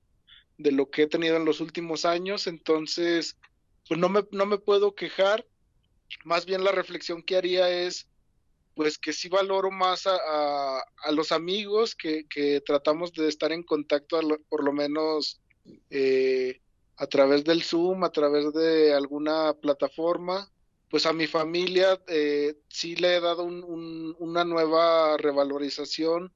de 0.58 0.72
lo 0.72 0.90
que 0.90 1.04
he 1.04 1.08
tenido 1.08 1.38
en 1.38 1.46
los 1.46 1.60
últimos 1.60 2.06
años. 2.06 2.48
Entonces, 2.48 3.38
pues 3.88 4.00
no 4.00 4.10
me, 4.10 4.26
no 4.32 4.46
me 4.46 4.58
puedo 4.58 4.94
quejar. 4.94 5.46
Más 6.24 6.46
bien 6.46 6.64
la 6.64 6.72
reflexión 6.72 7.24
que 7.24 7.38
haría 7.38 7.70
es, 7.70 8.08
pues 8.76 8.98
que 8.98 9.14
sí 9.14 9.30
valoro 9.30 9.72
más 9.72 10.08
a, 10.08 10.80
a, 10.80 11.12
los 11.12 11.32
amigos 11.32 11.96
que, 11.96 12.26
que, 12.28 12.62
tratamos 12.62 13.12
de 13.14 13.28
estar 13.28 13.52
en 13.52 13.64
contacto 13.64 14.20
por 14.50 14.64
lo 14.64 14.72
menos 14.72 15.42
eh, 15.90 16.62
a 16.98 17.08
través 17.08 17.44
del 17.44 17.64
Zoom, 17.64 18.04
a 18.04 18.12
través 18.12 18.54
de 18.54 18.94
alguna 18.94 19.54
plataforma. 19.54 20.50
Pues 20.90 21.06
a 21.06 21.14
mi 21.14 21.26
familia 21.28 22.02
eh, 22.08 22.56
sí 22.68 22.96
le 22.96 23.16
he 23.16 23.22
dado 23.22 23.44
un, 23.44 24.16
una 24.20 24.44
nueva 24.44 25.18
revalorización. 25.18 26.34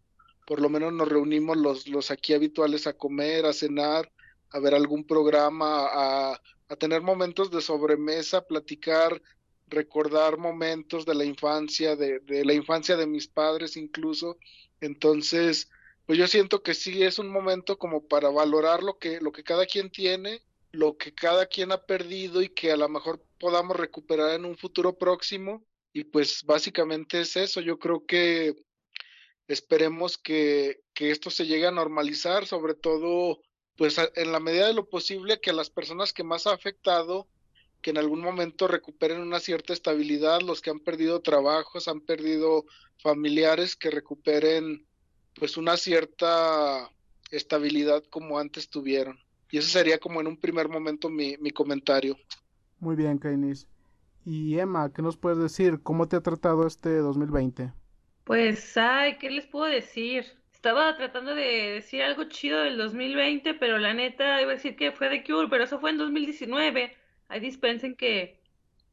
Por 0.47 0.61
lo 0.61 0.69
menos 0.69 0.93
nos 0.93 1.09
reunimos 1.09 1.57
los, 1.57 1.87
los 1.87 2.11
aquí 2.11 2.33
habituales 2.33 2.87
a 2.87 2.93
comer, 2.93 3.45
a 3.45 3.53
cenar, 3.53 4.11
a 4.51 4.59
ver 4.59 4.75
algún 4.75 5.05
programa, 5.05 5.87
a, 5.87 6.41
a 6.69 6.75
tener 6.75 7.01
momentos 7.01 7.51
de 7.51 7.61
sobremesa, 7.61 8.45
platicar 8.45 9.21
recordar 9.67 10.37
momentos 10.37 11.05
de 11.05 11.15
la 11.15 11.25
infancia, 11.25 11.95
de, 11.95 12.19
de, 12.19 12.45
la 12.45 12.53
infancia 12.53 12.95
de 12.95 13.07
mis 13.07 13.27
padres 13.27 13.77
incluso. 13.77 14.37
Entonces, 14.81 15.69
pues 16.05 16.19
yo 16.19 16.27
siento 16.27 16.61
que 16.61 16.73
sí 16.73 17.03
es 17.03 17.19
un 17.19 17.29
momento 17.29 17.77
como 17.77 18.07
para 18.07 18.29
valorar 18.29 18.83
lo 18.83 18.97
que, 18.99 19.19
lo 19.21 19.31
que 19.31 19.43
cada 19.43 19.65
quien 19.65 19.89
tiene, 19.89 20.43
lo 20.71 20.97
que 20.97 21.13
cada 21.13 21.47
quien 21.47 21.71
ha 21.71 21.85
perdido 21.85 22.41
y 22.41 22.49
que 22.49 22.71
a 22.71 22.77
lo 22.77 22.87
mejor 22.89 23.23
podamos 23.39 23.75
recuperar 23.77 24.35
en 24.35 24.45
un 24.45 24.57
futuro 24.57 24.97
próximo. 24.97 25.65
Y 25.93 26.03
pues 26.03 26.43
básicamente 26.43 27.21
es 27.21 27.35
eso. 27.37 27.61
Yo 27.61 27.79
creo 27.79 28.05
que 28.05 28.53
esperemos 29.47 30.17
que, 30.17 30.81
que 30.93 31.11
esto 31.11 31.29
se 31.29 31.45
llegue 31.45 31.67
a 31.67 31.71
normalizar, 31.71 32.45
sobre 32.45 32.75
todo 32.75 33.39
pues 33.77 33.97
en 34.15 34.31
la 34.31 34.39
medida 34.39 34.67
de 34.67 34.73
lo 34.73 34.87
posible 34.87 35.41
que 35.41 35.49
a 35.49 35.53
las 35.53 35.69
personas 35.69 36.13
que 36.13 36.23
más 36.23 36.47
ha 36.47 36.53
afectado 36.53 37.27
que 37.85 37.91
en 37.91 37.99
algún 37.99 38.21
momento 38.21 38.67
recuperen 38.67 39.21
una 39.21 39.39
cierta 39.39 39.71
estabilidad, 39.71 40.41
los 40.41 40.59
que 40.59 40.71
han 40.71 40.79
perdido 40.79 41.21
trabajos, 41.21 41.87
han 41.87 42.01
perdido 42.01 42.65
familiares, 42.97 43.75
que 43.75 43.91
recuperen 43.91 44.87
pues 45.35 45.55
una 45.55 45.77
cierta 45.77 46.89
estabilidad 47.29 48.03
como 48.09 48.39
antes 48.39 48.71
tuvieron. 48.71 49.19
Y 49.51 49.59
ese 49.59 49.69
sería 49.69 49.99
como 49.99 50.19
en 50.19 50.25
un 50.25 50.37
primer 50.37 50.67
momento 50.67 51.11
mi, 51.11 51.37
mi 51.37 51.51
comentario. 51.51 52.17
Muy 52.79 52.95
bien, 52.95 53.19
Kainis. 53.19 53.67
Y 54.25 54.57
Emma, 54.57 54.91
¿qué 54.91 55.03
nos 55.03 55.15
puedes 55.15 55.37
decir? 55.37 55.79
¿Cómo 55.83 56.07
te 56.07 56.15
ha 56.15 56.21
tratado 56.21 56.65
este 56.65 56.89
2020? 56.89 57.71
Pues, 58.23 58.75
ay, 58.77 59.19
¿qué 59.19 59.29
les 59.29 59.45
puedo 59.45 59.65
decir? 59.65 60.25
Estaba 60.51 60.97
tratando 60.97 61.35
de 61.35 61.73
decir 61.73 62.01
algo 62.01 62.23
chido 62.23 62.61
del 62.61 62.79
2020, 62.79 63.53
pero 63.53 63.77
la 63.77 63.93
neta 63.93 64.41
iba 64.41 64.53
a 64.53 64.55
decir 64.55 64.75
que 64.75 64.91
fue 64.91 65.07
de 65.09 65.23
Cure, 65.23 65.49
pero 65.51 65.65
eso 65.65 65.79
fue 65.79 65.91
en 65.91 65.99
2019 65.99 67.04
Ahí 67.35 67.41
dispensen 67.41 67.97
que 67.97 68.39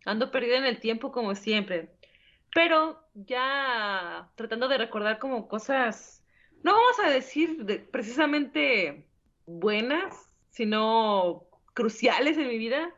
ando 0.04 0.32
perdida 0.32 0.56
en 0.56 0.64
el 0.64 0.80
tiempo 0.80 1.12
como 1.12 1.36
siempre. 1.36 1.90
Pero 2.52 3.00
ya 3.14 4.32
tratando 4.34 4.66
de 4.66 4.78
recordar 4.78 5.20
como 5.20 5.46
cosas, 5.46 6.24
no 6.64 6.72
vamos 6.72 6.98
a 7.04 7.08
decir 7.08 7.88
precisamente 7.92 9.06
buenas, 9.46 10.28
sino 10.50 11.44
cruciales 11.72 12.36
en 12.36 12.48
mi 12.48 12.58
vida, 12.58 12.92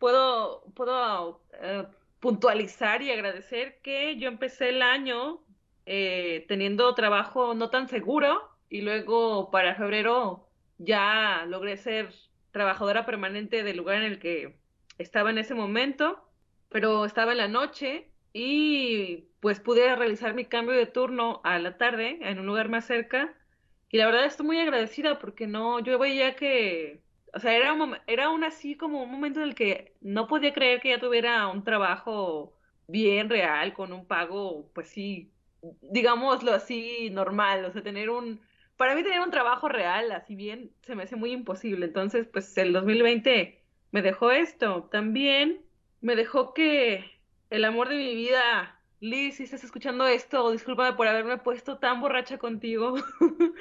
puedo, 0.00 0.64
puedo 0.74 1.40
eh, 1.62 1.86
puntualizar 2.18 3.00
y 3.00 3.12
agradecer 3.12 3.78
que 3.82 4.16
yo 4.16 4.26
empecé 4.26 4.70
el 4.70 4.82
año 4.82 5.38
eh, 5.86 6.46
teniendo 6.48 6.92
trabajo 6.96 7.54
no 7.54 7.70
tan 7.70 7.88
seguro 7.88 8.42
y 8.68 8.80
luego 8.80 9.52
para 9.52 9.76
febrero 9.76 10.48
ya 10.78 11.44
logré 11.46 11.76
ser 11.76 12.12
trabajadora 12.50 13.06
permanente 13.06 13.62
del 13.62 13.76
lugar 13.76 13.98
en 13.98 14.02
el 14.02 14.18
que 14.18 14.59
estaba 15.00 15.30
en 15.30 15.38
ese 15.38 15.54
momento, 15.54 16.22
pero 16.68 17.04
estaba 17.04 17.32
en 17.32 17.38
la 17.38 17.48
noche 17.48 18.10
y 18.32 19.28
pues 19.40 19.60
pude 19.60 19.94
realizar 19.96 20.34
mi 20.34 20.44
cambio 20.44 20.74
de 20.76 20.86
turno 20.86 21.40
a 21.44 21.58
la 21.58 21.78
tarde 21.78 22.18
en 22.22 22.38
un 22.38 22.46
lugar 22.46 22.68
más 22.68 22.86
cerca 22.86 23.34
y 23.90 23.98
la 23.98 24.06
verdad 24.06 24.26
estoy 24.26 24.46
muy 24.46 24.60
agradecida 24.60 25.18
porque 25.18 25.46
no, 25.46 25.80
yo 25.80 25.98
veía 25.98 26.36
que, 26.36 27.02
o 27.34 27.40
sea, 27.40 27.54
era 27.56 27.72
un, 27.72 27.96
era 28.06 28.30
un 28.30 28.44
así 28.44 28.76
como 28.76 29.02
un 29.02 29.10
momento 29.10 29.40
en 29.40 29.48
el 29.48 29.54
que 29.54 29.96
no 30.00 30.28
podía 30.28 30.52
creer 30.52 30.80
que 30.80 30.90
ya 30.90 31.00
tuviera 31.00 31.48
un 31.48 31.64
trabajo 31.64 32.56
bien 32.86 33.28
real, 33.28 33.72
con 33.74 33.92
un 33.92 34.06
pago, 34.06 34.70
pues 34.74 34.88
sí, 34.88 35.32
digámoslo 35.82 36.52
así, 36.54 37.10
normal, 37.10 37.64
o 37.64 37.72
sea, 37.72 37.82
tener 37.82 38.10
un, 38.10 38.40
para 38.76 38.94
mí 38.94 39.02
tener 39.02 39.20
un 39.20 39.30
trabajo 39.30 39.68
real, 39.68 40.12
así 40.12 40.34
bien, 40.36 40.72
se 40.82 40.94
me 40.94 41.02
hace 41.04 41.16
muy 41.16 41.32
imposible. 41.32 41.86
Entonces, 41.86 42.26
pues 42.28 42.56
el 42.58 42.72
2020 42.72 43.59
me 43.92 44.02
dejó 44.02 44.30
esto. 44.30 44.88
También 44.90 45.64
me 46.00 46.16
dejó 46.16 46.54
que 46.54 47.04
el 47.50 47.64
amor 47.64 47.88
de 47.88 47.96
mi 47.96 48.14
vida, 48.14 48.80
Liz, 49.00 49.36
si 49.36 49.44
estás 49.44 49.64
escuchando 49.64 50.06
esto, 50.06 50.50
discúlpame 50.52 50.96
por 50.96 51.08
haberme 51.08 51.38
puesto 51.38 51.78
tan 51.78 52.00
borracha 52.00 52.38
contigo. 52.38 52.94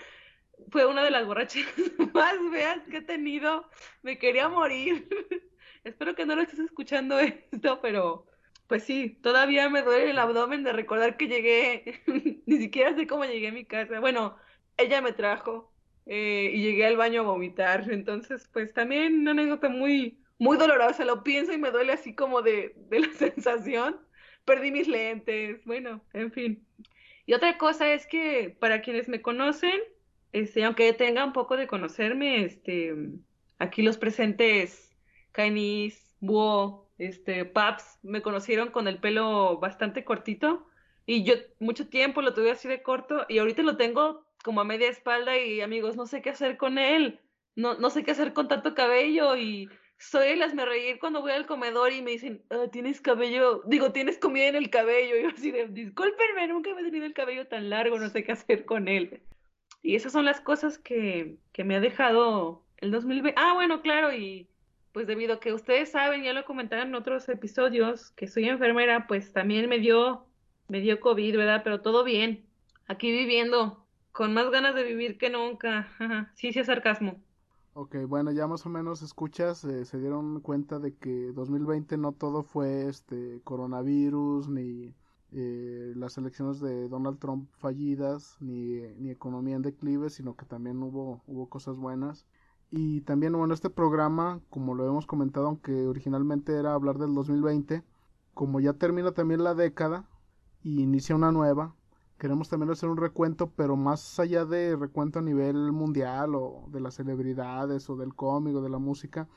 Fue 0.71 0.85
una 0.85 1.03
de 1.03 1.11
las 1.11 1.25
borrachas 1.25 1.63
más 2.13 2.35
feas 2.51 2.79
que 2.89 2.97
he 2.97 3.01
tenido. 3.01 3.69
Me 4.03 4.17
quería 4.17 4.49
morir. 4.49 5.07
Espero 5.83 6.15
que 6.15 6.25
no 6.25 6.35
lo 6.35 6.41
estés 6.41 6.59
escuchando 6.59 7.19
esto, 7.19 7.79
pero 7.81 8.27
pues 8.67 8.83
sí, 8.83 9.17
todavía 9.23 9.69
me 9.69 9.81
duele 9.81 10.11
el 10.11 10.19
abdomen 10.19 10.63
de 10.63 10.73
recordar 10.73 11.17
que 11.17 11.27
llegué. 11.27 12.03
Ni 12.45 12.57
siquiera 12.57 12.95
sé 12.95 13.07
cómo 13.07 13.25
llegué 13.25 13.47
a 13.47 13.51
mi 13.51 13.65
casa. 13.65 13.99
Bueno, 13.99 14.37
ella 14.77 15.01
me 15.01 15.13
trajo 15.13 15.73
eh, 16.05 16.51
y 16.53 16.61
llegué 16.61 16.85
al 16.85 16.97
baño 16.97 17.21
a 17.21 17.23
vomitar. 17.23 17.89
Entonces, 17.91 18.47
pues 18.53 18.73
también 18.73 19.19
una 19.19 19.31
anécdota 19.31 19.69
muy, 19.69 20.18
muy 20.39 20.57
dolorosa. 20.57 21.05
Lo 21.05 21.23
pienso 21.23 21.53
y 21.53 21.57
me 21.57 21.71
duele 21.71 21.93
así 21.93 22.15
como 22.15 22.41
de, 22.41 22.73
de 22.89 22.99
la 23.01 23.13
sensación. 23.17 23.97
Perdí 24.45 24.71
mis 24.71 24.87
lentes, 24.87 25.63
bueno, 25.65 26.01
en 26.13 26.31
fin. 26.31 26.65
Y 27.27 27.33
otra 27.33 27.59
cosa 27.59 27.93
es 27.93 28.07
que 28.07 28.57
para 28.59 28.81
quienes 28.81 29.07
me 29.07 29.21
conocen, 29.21 29.79
este, 30.31 30.63
aunque 30.63 30.91
tenga 30.93 31.23
un 31.23 31.33
poco 31.33 31.57
de 31.57 31.67
conocerme, 31.67 32.43
este, 32.43 32.95
aquí 33.59 33.83
los 33.83 33.97
presentes, 33.97 34.97
Kainis, 35.31 36.15
Buo, 36.19 36.89
este, 36.97 37.45
Paps, 37.45 37.99
me 38.01 38.21
conocieron 38.21 38.71
con 38.71 38.87
el 38.87 38.99
pelo 38.99 39.59
bastante 39.59 40.03
cortito 40.03 40.67
y 41.05 41.23
yo 41.23 41.35
mucho 41.59 41.87
tiempo 41.87 42.21
lo 42.21 42.33
tuve 42.33 42.51
así 42.51 42.67
de 42.67 42.81
corto 42.81 43.25
y 43.29 43.39
ahorita 43.39 43.61
lo 43.63 43.77
tengo 43.77 44.25
como 44.43 44.61
a 44.61 44.65
media 44.65 44.89
espalda 44.89 45.37
y 45.37 45.61
amigos, 45.61 45.95
no 45.95 46.05
sé 46.05 46.21
qué 46.21 46.31
hacer 46.31 46.57
con 46.57 46.77
él, 46.77 47.19
no, 47.55 47.75
no 47.75 47.89
sé 47.89 48.03
qué 48.03 48.11
hacer 48.11 48.33
con 48.33 48.47
tanto 48.47 48.73
cabello 48.73 49.35
y 49.35 49.69
soy 49.99 50.39
me 50.55 50.65
reír 50.65 50.97
cuando 50.97 51.21
voy 51.21 51.33
al 51.33 51.45
comedor 51.45 51.91
y 51.91 52.01
me 52.01 52.11
dicen, 52.11 52.41
ah, 52.49 52.67
tienes 52.71 53.01
cabello, 53.01 53.61
digo, 53.65 53.91
tienes 53.91 54.17
comida 54.17 54.47
en 54.47 54.55
el 54.55 54.69
cabello. 54.69 55.17
Y 55.17 55.23
yo 55.23 55.29
así 55.29 55.51
de, 55.51 55.67
discúlpenme, 55.67 56.47
nunca 56.47 56.73
me 56.73 56.81
he 56.81 56.85
tenido 56.85 57.05
el 57.05 57.13
cabello 57.13 57.47
tan 57.47 57.69
largo, 57.69 57.99
no 57.99 58.09
sé 58.09 58.23
qué 58.23 58.31
hacer 58.31 58.65
con 58.65 58.87
él. 58.87 59.21
Y 59.81 59.95
esas 59.95 60.13
son 60.13 60.25
las 60.25 60.39
cosas 60.39 60.77
que, 60.77 61.37
que 61.51 61.65
me 61.65 61.75
ha 61.75 61.79
dejado 61.81 62.65
el 62.77 62.91
2020. 62.91 63.39
Ah, 63.39 63.53
bueno, 63.53 63.81
claro, 63.81 64.13
y 64.13 64.49
pues 64.93 65.05
debido 65.05 65.35
a 65.35 65.39
que 65.41 65.53
ustedes 65.53 65.91
saben, 65.91 66.23
ya 66.23 66.33
lo 66.33 66.45
comentaron 66.45 66.87
en 66.87 66.95
otros 66.95 67.27
episodios, 67.27 68.11
que 68.11 68.27
soy 68.27 68.47
enfermera, 68.47 69.05
pues 69.05 69.33
también 69.33 69.67
me 69.67 69.79
dio, 69.79 70.25
me 70.69 70.79
dio 70.79 70.99
COVID, 71.01 71.35
¿verdad? 71.37 71.61
Pero 71.63 71.81
todo 71.81 72.05
bien. 72.05 72.45
Aquí 72.87 73.11
viviendo, 73.11 73.85
con 74.13 74.33
más 74.33 74.49
ganas 74.49 74.75
de 74.75 74.83
vivir 74.83 75.17
que 75.17 75.29
nunca. 75.29 75.89
sí, 76.35 76.53
sí 76.53 76.59
es 76.59 76.67
sarcasmo. 76.67 77.21
Ok, 77.73 77.95
bueno, 78.07 78.31
ya 78.31 78.47
más 78.47 78.65
o 78.65 78.69
menos 78.69 79.01
escuchas, 79.01 79.63
eh, 79.63 79.85
se 79.85 79.99
dieron 79.99 80.41
cuenta 80.41 80.79
de 80.79 80.95
que 80.95 81.31
2020 81.33 81.97
no 81.97 82.11
todo 82.11 82.43
fue 82.43 82.87
este 82.89 83.41
coronavirus, 83.43 84.49
ni 84.49 84.93
eh, 85.31 85.93
las 85.95 86.17
elecciones 86.17 86.59
de 86.59 86.89
Donald 86.89 87.19
Trump 87.19 87.49
fallidas, 87.57 88.35
ni, 88.41 88.81
ni, 88.97 89.11
economía 89.11 89.55
en 89.55 89.61
declive, 89.61 90.09
sino 90.09 90.35
que 90.35 90.45
también 90.45 90.81
hubo, 90.83 91.21
hubo 91.27 91.47
cosas 91.47 91.77
buenas. 91.77 92.25
Y 92.71 93.01
también, 93.01 93.33
bueno, 93.33 93.53
este 93.53 93.69
programa, 93.69 94.41
como 94.49 94.75
lo 94.75 94.85
hemos 94.87 95.05
comentado, 95.07 95.47
aunque 95.47 95.87
originalmente 95.87 96.55
era 96.55 96.73
hablar 96.73 96.97
del 96.97 97.13
2020, 97.13 97.83
como 98.33 98.59
ya 98.59 98.73
termina 98.73 99.11
también 99.13 99.43
la 99.43 99.55
década 99.55 100.07
y 100.63 100.81
inicia 100.81 101.15
una 101.15 101.31
nueva, 101.31 101.75
queremos 102.19 102.49
también 102.49 102.69
hacer 102.69 102.89
un 102.89 102.97
recuento, 102.97 103.49
pero 103.55 103.75
más 103.75 104.19
allá 104.19 104.45
de 104.45 104.75
recuento 104.75 105.19
a 105.19 105.21
nivel 105.23 105.71
mundial 105.71 106.35
o 106.35 106.65
de 106.67 106.81
las 106.81 106.95
celebridades 106.95 107.89
o 107.89 107.95
del 107.95 108.13
cómic 108.13 108.55
o 108.55 108.61
de 108.61 108.69
la 108.69 108.77
música, 108.77 109.27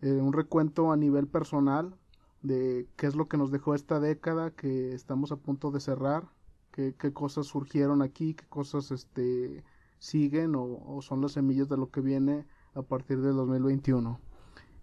eh, 0.00 0.12
un 0.12 0.32
recuento 0.32 0.92
a 0.92 0.96
nivel 0.96 1.26
personal 1.26 1.94
de 2.42 2.88
qué 2.96 3.06
es 3.06 3.16
lo 3.16 3.26
que 3.28 3.36
nos 3.36 3.50
dejó 3.50 3.74
esta 3.74 4.00
década 4.00 4.52
que 4.52 4.94
estamos 4.94 5.32
a 5.32 5.36
punto 5.36 5.70
de 5.70 5.80
cerrar, 5.80 6.28
qué, 6.70 6.94
cosas 7.12 7.46
surgieron 7.46 8.00
aquí, 8.00 8.34
qué 8.34 8.46
cosas 8.46 8.90
este, 8.90 9.64
siguen 9.98 10.54
o, 10.56 11.00
son 11.02 11.20
las 11.20 11.32
semillas 11.32 11.68
de 11.68 11.76
lo 11.76 11.90
que 11.90 12.00
viene 12.00 12.46
a 12.74 12.82
partir 12.82 13.20
del 13.20 13.34
2021. 13.34 14.20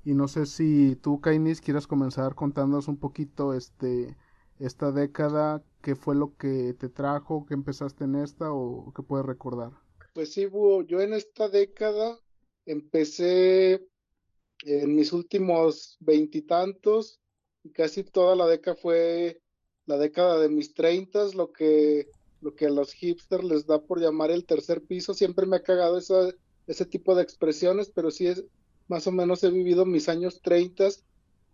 Y 0.04 0.16
no 0.16 0.28
sé 0.28 0.48
si 0.48 0.98
tú, 1.02 1.22
Kainis, 1.22 1.62
quieras 1.62 1.88
comenzar 1.88 2.36
contándonos 2.36 2.88
un 2.88 2.98
poquito 2.98 3.54
este 3.54 4.18
esta 4.62 4.92
década, 4.92 5.64
qué 5.82 5.96
fue 5.96 6.16
lo 6.16 6.36
que 6.38 6.74
te 6.74 6.88
trajo, 6.90 7.46
qué 7.48 7.56
empezaste 7.56 8.04
en 8.04 8.16
esta 8.16 8.52
o 8.52 8.94
qué 8.96 9.02
puedes 9.02 9.26
recordar. 9.26 9.72
Pues 10.14 10.34
sí, 10.34 10.48
yo 10.88 11.02
en 11.02 11.14
esta 11.14 11.50
década 11.50 12.20
empecé 12.66 13.88
en 14.64 14.96
mis 14.96 15.14
últimos 15.14 15.98
veintitantos 16.00 17.20
y, 17.64 17.72
casi 17.72 18.04
toda 18.04 18.36
la 18.36 18.48
década 18.48 18.76
fue 18.76 19.42
la 19.86 19.98
década 19.98 20.40
de 20.40 20.50
mis 20.50 20.74
treintas, 20.74 21.34
lo 21.34 21.52
que, 21.52 22.08
lo 22.42 22.54
que 22.56 22.68
a 22.68 22.70
los 22.70 22.94
hipsters 22.94 23.44
les 23.44 23.66
da 23.66 23.82
por 23.82 24.00
llamar 24.00 24.30
el 24.30 24.46
tercer 24.46 24.84
piso. 24.84 25.14
Siempre 25.14 25.48
me 25.48 25.58
ha 25.58 25.64
cagado 25.64 25.98
esa, 25.98 26.30
ese 26.68 26.86
tipo 26.86 27.16
de 27.16 27.24
expresiones, 27.24 27.90
pero 27.90 28.12
sí 28.12 28.28
es, 28.28 28.46
más 28.88 29.08
o 29.08 29.12
menos 29.12 29.44
he 29.44 29.50
vivido 29.50 29.86
mis 29.86 30.08
años 30.08 30.42
treintas 30.42 31.04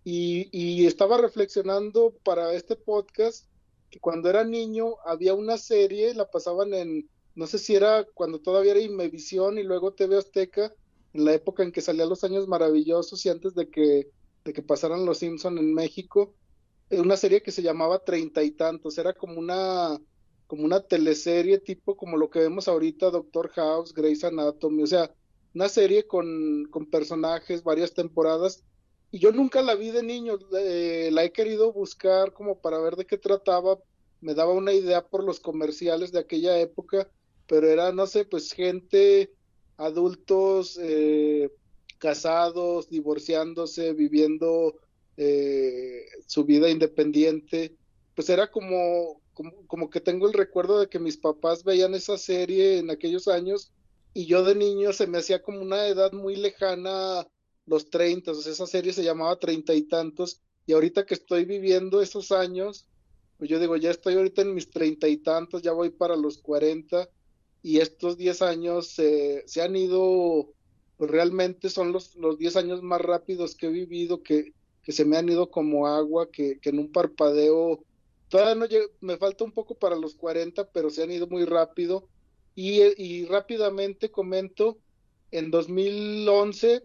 y, 0.09 0.85
estaba 0.85 1.17
reflexionando 1.17 2.13
para 2.23 2.53
este 2.53 2.77
podcast 2.77 3.45
que 3.89 3.99
cuando 3.99 4.29
era 4.29 4.45
niño 4.45 4.95
había 5.05 5.33
una 5.33 5.57
serie, 5.57 6.13
la 6.13 6.29
pasaban 6.29 6.73
en, 6.73 7.09
no 7.35 7.45
sé 7.45 7.57
si 7.57 7.75
era 7.75 8.05
cuando 8.13 8.39
todavía 8.39 8.71
era 8.71 8.79
Imevisión 8.79 9.57
y 9.57 9.63
luego 9.63 9.93
TV 9.93 10.17
Azteca, 10.17 10.73
en 11.13 11.25
la 11.25 11.33
época 11.33 11.63
en 11.63 11.73
que 11.73 11.81
salían 11.81 12.07
los 12.07 12.23
años 12.23 12.47
maravillosos 12.47 13.25
y 13.25 13.29
antes 13.29 13.53
de 13.53 13.69
que, 13.69 14.09
de 14.45 14.53
que 14.53 14.61
pasaran 14.61 15.05
los 15.05 15.17
Simpson 15.17 15.57
en 15.57 15.73
México, 15.73 16.33
una 16.89 17.17
serie 17.17 17.41
que 17.41 17.51
se 17.51 17.61
llamaba 17.61 17.99
Treinta 17.99 18.43
y 18.43 18.51
tantos, 18.51 18.97
era 18.97 19.13
como 19.13 19.37
una 19.37 19.99
como 20.47 20.63
una 20.63 20.79
teleserie 20.79 21.57
tipo 21.57 21.97
como 21.97 22.15
lo 22.15 22.29
que 22.29 22.39
vemos 22.39 22.69
ahorita, 22.69 23.11
Doctor 23.11 23.49
House, 23.49 23.93
Grey's 23.93 24.23
Anatomy, 24.23 24.83
o 24.83 24.87
sea, 24.87 25.13
una 25.53 25.67
serie 25.67 26.07
con, 26.07 26.65
con 26.71 26.85
personajes, 26.85 27.61
varias 27.61 27.93
temporadas, 27.93 28.63
y 29.11 29.19
yo 29.19 29.31
nunca 29.31 29.61
la 29.61 29.75
vi 29.75 29.91
de 29.91 30.03
niño, 30.03 30.37
eh, 30.57 31.09
la 31.11 31.23
he 31.23 31.31
querido 31.31 31.71
buscar 31.71 32.33
como 32.33 32.59
para 32.59 32.79
ver 32.79 32.95
de 32.95 33.05
qué 33.05 33.17
trataba, 33.17 33.79
me 34.19 34.33
daba 34.33 34.53
una 34.53 34.73
idea 34.73 35.07
por 35.07 35.23
los 35.23 35.39
comerciales 35.39 36.11
de 36.11 36.19
aquella 36.19 36.59
época, 36.59 37.09
pero 37.47 37.69
era, 37.69 37.91
no 37.93 38.05
sé, 38.07 38.25
pues 38.25 38.51
gente, 38.51 39.31
adultos, 39.77 40.77
eh, 40.81 41.51
casados, 41.99 42.89
divorciándose, 42.89 43.93
viviendo 43.93 44.75
eh, 45.15 46.05
su 46.25 46.43
vida 46.43 46.69
independiente, 46.69 47.75
pues 48.13 48.29
era 48.29 48.51
como, 48.51 49.21
como, 49.33 49.65
como 49.67 49.89
que 49.89 50.01
tengo 50.01 50.27
el 50.27 50.33
recuerdo 50.33 50.79
de 50.79 50.89
que 50.89 50.99
mis 50.99 51.17
papás 51.17 51.63
veían 51.63 51.95
esa 51.95 52.17
serie 52.17 52.79
en 52.79 52.89
aquellos 52.89 53.27
años 53.27 53.71
y 54.13 54.25
yo 54.25 54.43
de 54.43 54.55
niño 54.55 54.93
se 54.93 55.07
me 55.07 55.19
hacía 55.19 55.41
como 55.41 55.61
una 55.61 55.87
edad 55.87 56.11
muy 56.11 56.35
lejana 56.35 57.25
los 57.67 57.89
30, 57.89 58.31
o 58.31 58.35
sea, 58.35 58.51
esa 58.51 58.65
serie 58.65 58.93
se 58.93 59.03
llamaba 59.03 59.39
Treinta 59.39 59.75
y 59.75 59.83
tantos, 59.83 60.41
y 60.65 60.73
ahorita 60.73 61.05
que 61.05 61.13
estoy 61.13 61.45
viviendo 61.45 62.01
esos 62.01 62.31
años, 62.31 62.87
pues 63.37 63.49
yo 63.49 63.59
digo, 63.59 63.75
ya 63.75 63.91
estoy 63.91 64.15
ahorita 64.15 64.41
en 64.41 64.55
mis 64.55 64.71
treinta 64.71 65.07
y 65.07 65.17
tantos, 65.17 65.61
ya 65.61 65.71
voy 65.71 65.91
para 65.91 66.15
los 66.15 66.39
cuarenta, 66.39 67.09
y 67.61 67.79
estos 67.79 68.17
diez 68.17 68.41
años 68.41 68.87
se 68.87 69.61
han 69.61 69.75
ido, 69.75 70.53
pues 70.97 71.11
realmente 71.11 71.69
son 71.69 71.91
los, 71.91 72.15
los 72.15 72.37
diez 72.37 72.55
años 72.55 72.81
más 72.81 73.01
rápidos 73.01 73.55
que 73.55 73.67
he 73.67 73.71
vivido, 73.71 74.23
que, 74.23 74.53
que 74.83 74.91
se 74.91 75.05
me 75.05 75.17
han 75.17 75.29
ido 75.29 75.51
como 75.51 75.87
agua, 75.87 76.31
que, 76.31 76.59
que 76.59 76.69
en 76.69 76.79
un 76.79 76.91
parpadeo, 76.91 77.83
todavía 78.29 78.55
no 78.55 78.67
me 79.01 79.17
falta 79.17 79.43
un 79.43 79.51
poco 79.51 79.75
para 79.75 79.95
los 79.95 80.15
cuarenta, 80.15 80.69
pero 80.71 80.89
se 80.89 81.03
han 81.03 81.11
ido 81.11 81.27
muy 81.27 81.45
rápido, 81.45 82.07
y, 82.55 82.81
y 83.01 83.25
rápidamente 83.25 84.09
comento, 84.09 84.79
en 85.31 85.51
2011 85.51 86.83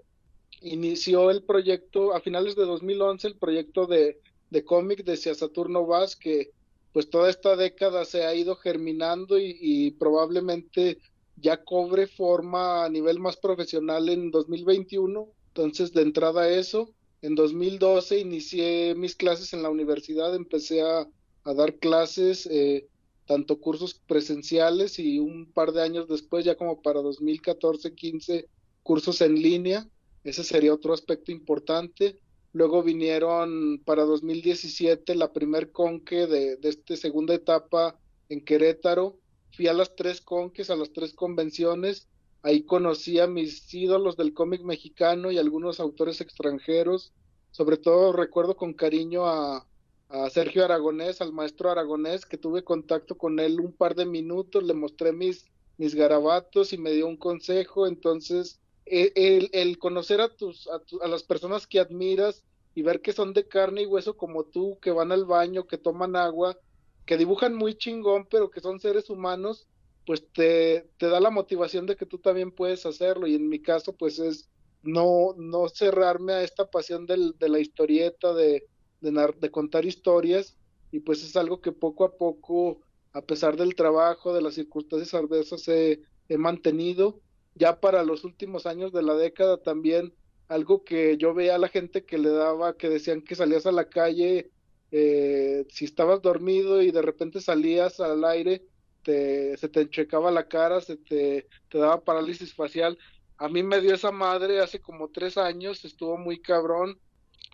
inició 0.62 1.30
el 1.30 1.42
proyecto, 1.42 2.14
a 2.14 2.20
finales 2.20 2.56
de 2.56 2.64
2011, 2.64 3.28
el 3.28 3.36
proyecto 3.36 3.86
de, 3.86 4.20
de 4.50 4.64
cómic 4.64 5.04
de 5.04 5.16
Saturno 5.16 5.86
Vaz, 5.86 6.16
que 6.16 6.50
pues 6.92 7.08
toda 7.08 7.30
esta 7.30 7.56
década 7.56 8.04
se 8.04 8.24
ha 8.24 8.34
ido 8.34 8.56
germinando 8.56 9.38
y, 9.38 9.92
probablemente 9.98 10.98
ya 11.36 11.64
cobre 11.64 12.06
forma 12.06 12.84
a 12.84 12.88
nivel 12.90 13.18
más 13.18 13.36
profesional 13.36 14.08
en 14.10 14.30
2021. 14.30 15.26
Entonces, 15.48 15.92
de 15.92 16.02
entrada 16.02 16.50
eso, 16.50 16.90
en 17.22 17.34
2012 17.34 18.18
inicié 18.18 18.94
mis 18.94 19.16
clases 19.16 19.52
en 19.54 19.62
la 19.62 19.70
universidad, 19.70 20.34
empecé 20.34 20.82
a, 20.82 21.08
a 21.44 21.54
dar 21.54 21.76
clases, 21.76 22.46
eh, 22.46 22.86
tanto 23.26 23.58
cursos 23.58 23.94
presenciales 24.06 24.98
y 24.98 25.18
un 25.18 25.50
par 25.50 25.72
de 25.72 25.82
años 25.82 26.08
después, 26.08 26.44
ya 26.44 26.56
como 26.56 26.82
para 26.82 27.00
2014-15, 27.00 28.46
cursos 28.82 29.20
en 29.22 29.34
línea. 29.34 29.88
Ese 30.24 30.44
sería 30.44 30.74
otro 30.74 30.94
aspecto 30.94 31.32
importante. 31.32 32.18
Luego 32.52 32.82
vinieron 32.82 33.80
para 33.84 34.04
2017 34.04 35.14
la 35.14 35.32
primer 35.32 35.72
conque 35.72 36.26
de, 36.26 36.56
de 36.56 36.68
esta 36.68 36.96
segunda 36.96 37.34
etapa 37.34 37.98
en 38.28 38.44
Querétaro. 38.44 39.18
Fui 39.54 39.68
a 39.68 39.72
las 39.72 39.94
tres 39.96 40.20
conques, 40.20 40.70
a 40.70 40.76
las 40.76 40.92
tres 40.92 41.14
convenciones. 41.14 42.08
Ahí 42.42 42.64
conocí 42.64 43.18
a 43.20 43.26
mis 43.26 43.72
ídolos 43.72 44.16
del 44.16 44.34
cómic 44.34 44.62
mexicano 44.62 45.30
y 45.30 45.38
algunos 45.38 45.80
autores 45.80 46.20
extranjeros. 46.20 47.12
Sobre 47.50 47.76
todo 47.76 48.12
recuerdo 48.12 48.56
con 48.56 48.72
cariño 48.72 49.26
a, 49.26 49.66
a 50.08 50.30
Sergio 50.30 50.64
Aragonés, 50.64 51.20
al 51.20 51.32
maestro 51.32 51.70
Aragonés, 51.70 52.26
que 52.26 52.38
tuve 52.38 52.64
contacto 52.64 53.16
con 53.16 53.40
él 53.40 53.60
un 53.60 53.72
par 53.72 53.94
de 53.94 54.06
minutos, 54.06 54.62
le 54.62 54.74
mostré 54.74 55.12
mis, 55.12 55.46
mis 55.78 55.94
garabatos 55.94 56.72
y 56.72 56.78
me 56.78 56.92
dio 56.92 57.06
un 57.06 57.16
consejo. 57.16 57.86
Entonces, 57.86 58.60
el, 58.86 59.48
el 59.52 59.78
conocer 59.78 60.20
a, 60.20 60.28
tus, 60.28 60.68
a, 60.68 61.08
las 61.08 61.22
personas 61.22 61.66
que 61.66 61.80
admiras 61.80 62.44
y 62.74 62.82
ver 62.82 63.00
que 63.00 63.12
son 63.12 63.32
de 63.32 63.46
carne 63.46 63.82
y 63.82 63.86
hueso 63.86 64.16
como 64.16 64.44
tú, 64.44 64.78
que 64.80 64.90
van 64.90 65.12
al 65.12 65.24
baño, 65.24 65.66
que 65.66 65.78
toman 65.78 66.16
agua, 66.16 66.58
que 67.06 67.16
dibujan 67.16 67.54
muy 67.54 67.74
chingón, 67.74 68.26
pero 68.30 68.50
que 68.50 68.60
son 68.60 68.80
seres 68.80 69.10
humanos, 69.10 69.66
pues 70.06 70.26
te, 70.32 70.88
te 70.98 71.08
da 71.08 71.20
la 71.20 71.30
motivación 71.30 71.86
de 71.86 71.96
que 71.96 72.06
tú 72.06 72.18
también 72.18 72.50
puedes 72.50 72.86
hacerlo. 72.86 73.26
Y 73.26 73.34
en 73.34 73.48
mi 73.48 73.60
caso, 73.60 73.94
pues 73.94 74.18
es 74.18 74.48
no, 74.82 75.34
no 75.36 75.68
cerrarme 75.68 76.32
a 76.32 76.42
esta 76.42 76.70
pasión 76.70 77.06
del, 77.06 77.36
de 77.38 77.48
la 77.48 77.60
historieta, 77.60 78.34
de, 78.34 78.66
de, 79.00 79.34
de, 79.38 79.50
contar 79.50 79.84
historias, 79.84 80.56
y 80.90 81.00
pues 81.00 81.22
es 81.22 81.36
algo 81.36 81.60
que 81.60 81.72
poco 81.72 82.04
a 82.04 82.16
poco, 82.16 82.80
a 83.12 83.22
pesar 83.22 83.56
del 83.56 83.74
trabajo, 83.74 84.34
de 84.34 84.42
las 84.42 84.54
circunstancias 84.54 85.14
adversas, 85.14 85.68
he 85.68 86.00
mantenido 86.36 87.20
ya 87.54 87.80
para 87.80 88.02
los 88.02 88.24
últimos 88.24 88.66
años 88.66 88.92
de 88.92 89.02
la 89.02 89.14
década 89.14 89.58
también 89.58 90.14
algo 90.48 90.84
que 90.84 91.16
yo 91.16 91.34
veía 91.34 91.54
a 91.54 91.58
la 91.58 91.68
gente 91.68 92.04
que 92.04 92.18
le 92.18 92.28
daba, 92.30 92.76
que 92.76 92.88
decían 92.88 93.22
que 93.22 93.34
salías 93.34 93.66
a 93.66 93.72
la 93.72 93.88
calle, 93.88 94.50
eh, 94.90 95.64
si 95.70 95.86
estabas 95.86 96.20
dormido 96.20 96.82
y 96.82 96.90
de 96.90 97.02
repente 97.02 97.40
salías 97.40 98.00
al 98.00 98.24
aire, 98.24 98.62
te, 99.02 99.56
se 99.56 99.68
te 99.68 99.80
enchecaba 99.80 100.30
la 100.30 100.48
cara, 100.48 100.80
se 100.80 100.96
te, 100.96 101.48
te 101.70 101.78
daba 101.78 102.04
parálisis 102.04 102.54
facial. 102.54 102.98
A 103.38 103.48
mí 103.48 103.62
me 103.62 103.80
dio 103.80 103.94
esa 103.94 104.12
madre 104.12 104.60
hace 104.60 104.80
como 104.80 105.08
tres 105.08 105.38
años, 105.38 105.84
estuvo 105.84 106.18
muy 106.18 106.40
cabrón. 106.40 107.00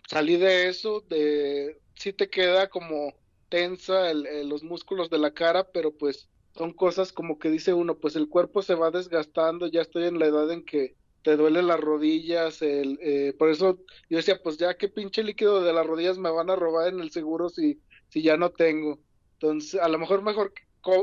Salí 0.09 0.35
de 0.37 0.67
eso, 0.67 1.01
de 1.01 1.79
sí 1.95 2.13
te 2.13 2.29
queda 2.29 2.69
como 2.69 3.13
tensa 3.47 4.11
el, 4.11 4.47
los 4.49 4.63
músculos 4.63 5.09
de 5.09 5.19
la 5.19 5.33
cara, 5.33 5.71
pero 5.71 5.91
pues 5.95 6.29
son 6.59 6.73
cosas 6.73 7.13
como 7.13 7.39
que 7.39 7.49
dice 7.49 7.73
uno, 7.73 7.99
pues 7.99 8.17
el 8.17 8.27
cuerpo 8.27 8.61
se 8.61 8.75
va 8.75 8.91
desgastando, 8.91 9.67
ya 9.67 9.79
estoy 9.79 10.07
en 10.07 10.19
la 10.19 10.25
edad 10.25 10.51
en 10.51 10.65
que 10.65 10.97
te 11.23 11.37
duele 11.37 11.63
las 11.63 11.79
rodillas, 11.79 12.61
el, 12.61 12.99
eh, 13.01 13.33
por 13.39 13.49
eso 13.49 13.79
yo 14.09 14.17
decía, 14.17 14.41
pues 14.43 14.57
ya 14.57 14.75
qué 14.75 14.89
pinche 14.89 15.23
líquido 15.23 15.63
de 15.63 15.71
las 15.71 15.87
rodillas 15.87 16.17
me 16.17 16.29
van 16.29 16.49
a 16.49 16.57
robar 16.57 16.89
en 16.89 16.99
el 16.99 17.11
seguro 17.11 17.47
si, 17.47 17.79
si 18.09 18.21
ya 18.23 18.35
no 18.35 18.49
tengo. 18.49 18.99
Entonces, 19.35 19.79
a 19.79 19.87
lo 19.87 19.99
mejor 19.99 20.21
mejor 20.21 20.51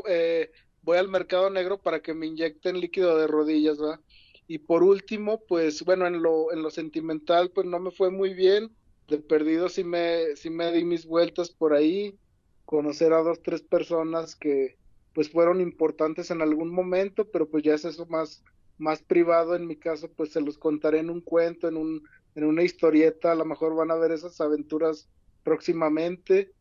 eh, 0.06 0.50
voy 0.82 0.98
al 0.98 1.08
mercado 1.08 1.48
negro 1.48 1.80
para 1.80 2.02
que 2.02 2.12
me 2.12 2.26
inyecten 2.26 2.78
líquido 2.78 3.16
de 3.16 3.26
rodillas, 3.26 3.80
¿va? 3.80 3.98
Y 4.46 4.58
por 4.58 4.82
último, 4.82 5.40
pues 5.48 5.82
bueno, 5.86 6.06
en 6.06 6.22
lo, 6.22 6.52
en 6.52 6.62
lo 6.62 6.68
sentimental, 6.70 7.50
pues 7.50 7.66
no 7.66 7.80
me 7.80 7.92
fue 7.92 8.10
muy 8.10 8.34
bien. 8.34 8.76
De 9.08 9.16
perdido 9.20 9.70
sí 9.70 9.84
me, 9.84 10.36
sí 10.36 10.50
me 10.50 10.70
di 10.70 10.84
mis 10.84 11.06
vueltas 11.06 11.48
por 11.48 11.72
ahí, 11.72 12.18
conocer 12.66 13.14
a 13.14 13.22
dos, 13.22 13.40
tres 13.42 13.62
personas 13.62 14.36
que, 14.36 14.76
pues 15.16 15.30
fueron 15.30 15.62
importantes 15.62 16.30
en 16.30 16.42
algún 16.42 16.68
momento, 16.68 17.30
pero 17.30 17.48
pues 17.48 17.64
ya 17.64 17.72
es 17.72 17.86
eso 17.86 18.04
más, 18.04 18.44
más 18.76 19.02
privado. 19.02 19.56
En 19.56 19.66
mi 19.66 19.74
caso, 19.74 20.10
pues 20.14 20.30
se 20.32 20.42
los 20.42 20.58
contaré 20.58 20.98
en 20.98 21.08
un 21.08 21.22
cuento, 21.22 21.68
en, 21.68 21.78
un, 21.78 22.02
en 22.34 22.44
una 22.44 22.62
historieta, 22.62 23.32
a 23.32 23.34
lo 23.34 23.46
mejor 23.46 23.74
van 23.74 23.90
a 23.90 23.94
ver 23.94 24.12
esas 24.12 24.38
aventuras 24.42 25.08
próximamente, 25.42 26.52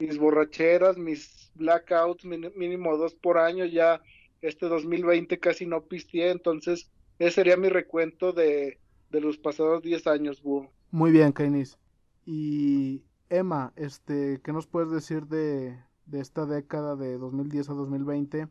mis 0.00 0.18
borracheras, 0.18 0.98
mis 0.98 1.52
blackouts, 1.54 2.24
mínimo 2.24 2.96
dos 2.96 3.14
por 3.14 3.38
año, 3.38 3.64
ya 3.64 4.02
este 4.42 4.66
2020 4.66 5.38
casi 5.38 5.64
no 5.64 5.84
pisteé, 5.84 6.32
entonces 6.32 6.90
ese 7.20 7.30
sería 7.30 7.56
mi 7.56 7.68
recuento 7.68 8.32
de, 8.32 8.80
de 9.10 9.20
los 9.20 9.38
pasados 9.38 9.84
10 9.84 10.08
años. 10.08 10.42
Muy 10.90 11.12
bien, 11.12 11.30
Kainis. 11.30 11.78
Y 12.26 13.04
Emma, 13.28 13.72
este, 13.76 14.40
¿qué 14.42 14.52
nos 14.52 14.66
puedes 14.66 14.90
decir 14.90 15.26
de, 15.26 15.78
de 16.10 16.20
esta 16.20 16.46
década 16.46 16.96
de 16.96 17.18
2010 17.18 17.70
a 17.70 17.74
2020, 17.74 18.48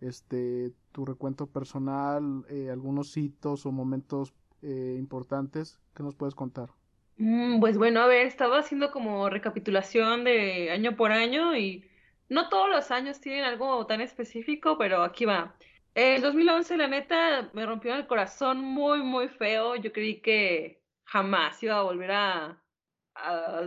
este, 0.00 0.72
tu 0.92 1.04
recuento 1.04 1.46
personal, 1.46 2.44
eh, 2.48 2.70
algunos 2.70 3.16
hitos 3.16 3.66
o 3.66 3.72
momentos 3.72 4.34
eh, 4.62 4.96
importantes 4.98 5.78
que 5.94 6.02
nos 6.02 6.14
puedes 6.14 6.34
contar. 6.34 6.70
Mm, 7.16 7.60
pues 7.60 7.78
bueno, 7.78 8.00
a 8.00 8.06
ver, 8.06 8.26
estaba 8.26 8.58
haciendo 8.58 8.90
como 8.90 9.28
recapitulación 9.28 10.24
de 10.24 10.70
año 10.70 10.96
por 10.96 11.12
año 11.12 11.56
y 11.56 11.84
no 12.28 12.48
todos 12.48 12.68
los 12.70 12.90
años 12.90 13.20
tienen 13.20 13.44
algo 13.44 13.86
tan 13.86 14.00
específico, 14.00 14.78
pero 14.78 15.02
aquí 15.02 15.24
va. 15.24 15.54
El 15.94 16.22
2011, 16.22 16.76
la 16.78 16.88
neta, 16.88 17.50
me 17.52 17.66
rompió 17.66 17.94
el 17.94 18.06
corazón 18.06 18.60
muy, 18.60 19.02
muy 19.02 19.28
feo. 19.28 19.76
Yo 19.76 19.92
creí 19.92 20.20
que 20.22 20.82
jamás 21.04 21.62
iba 21.62 21.78
a 21.78 21.82
volver 21.82 22.12
a, 22.12 22.58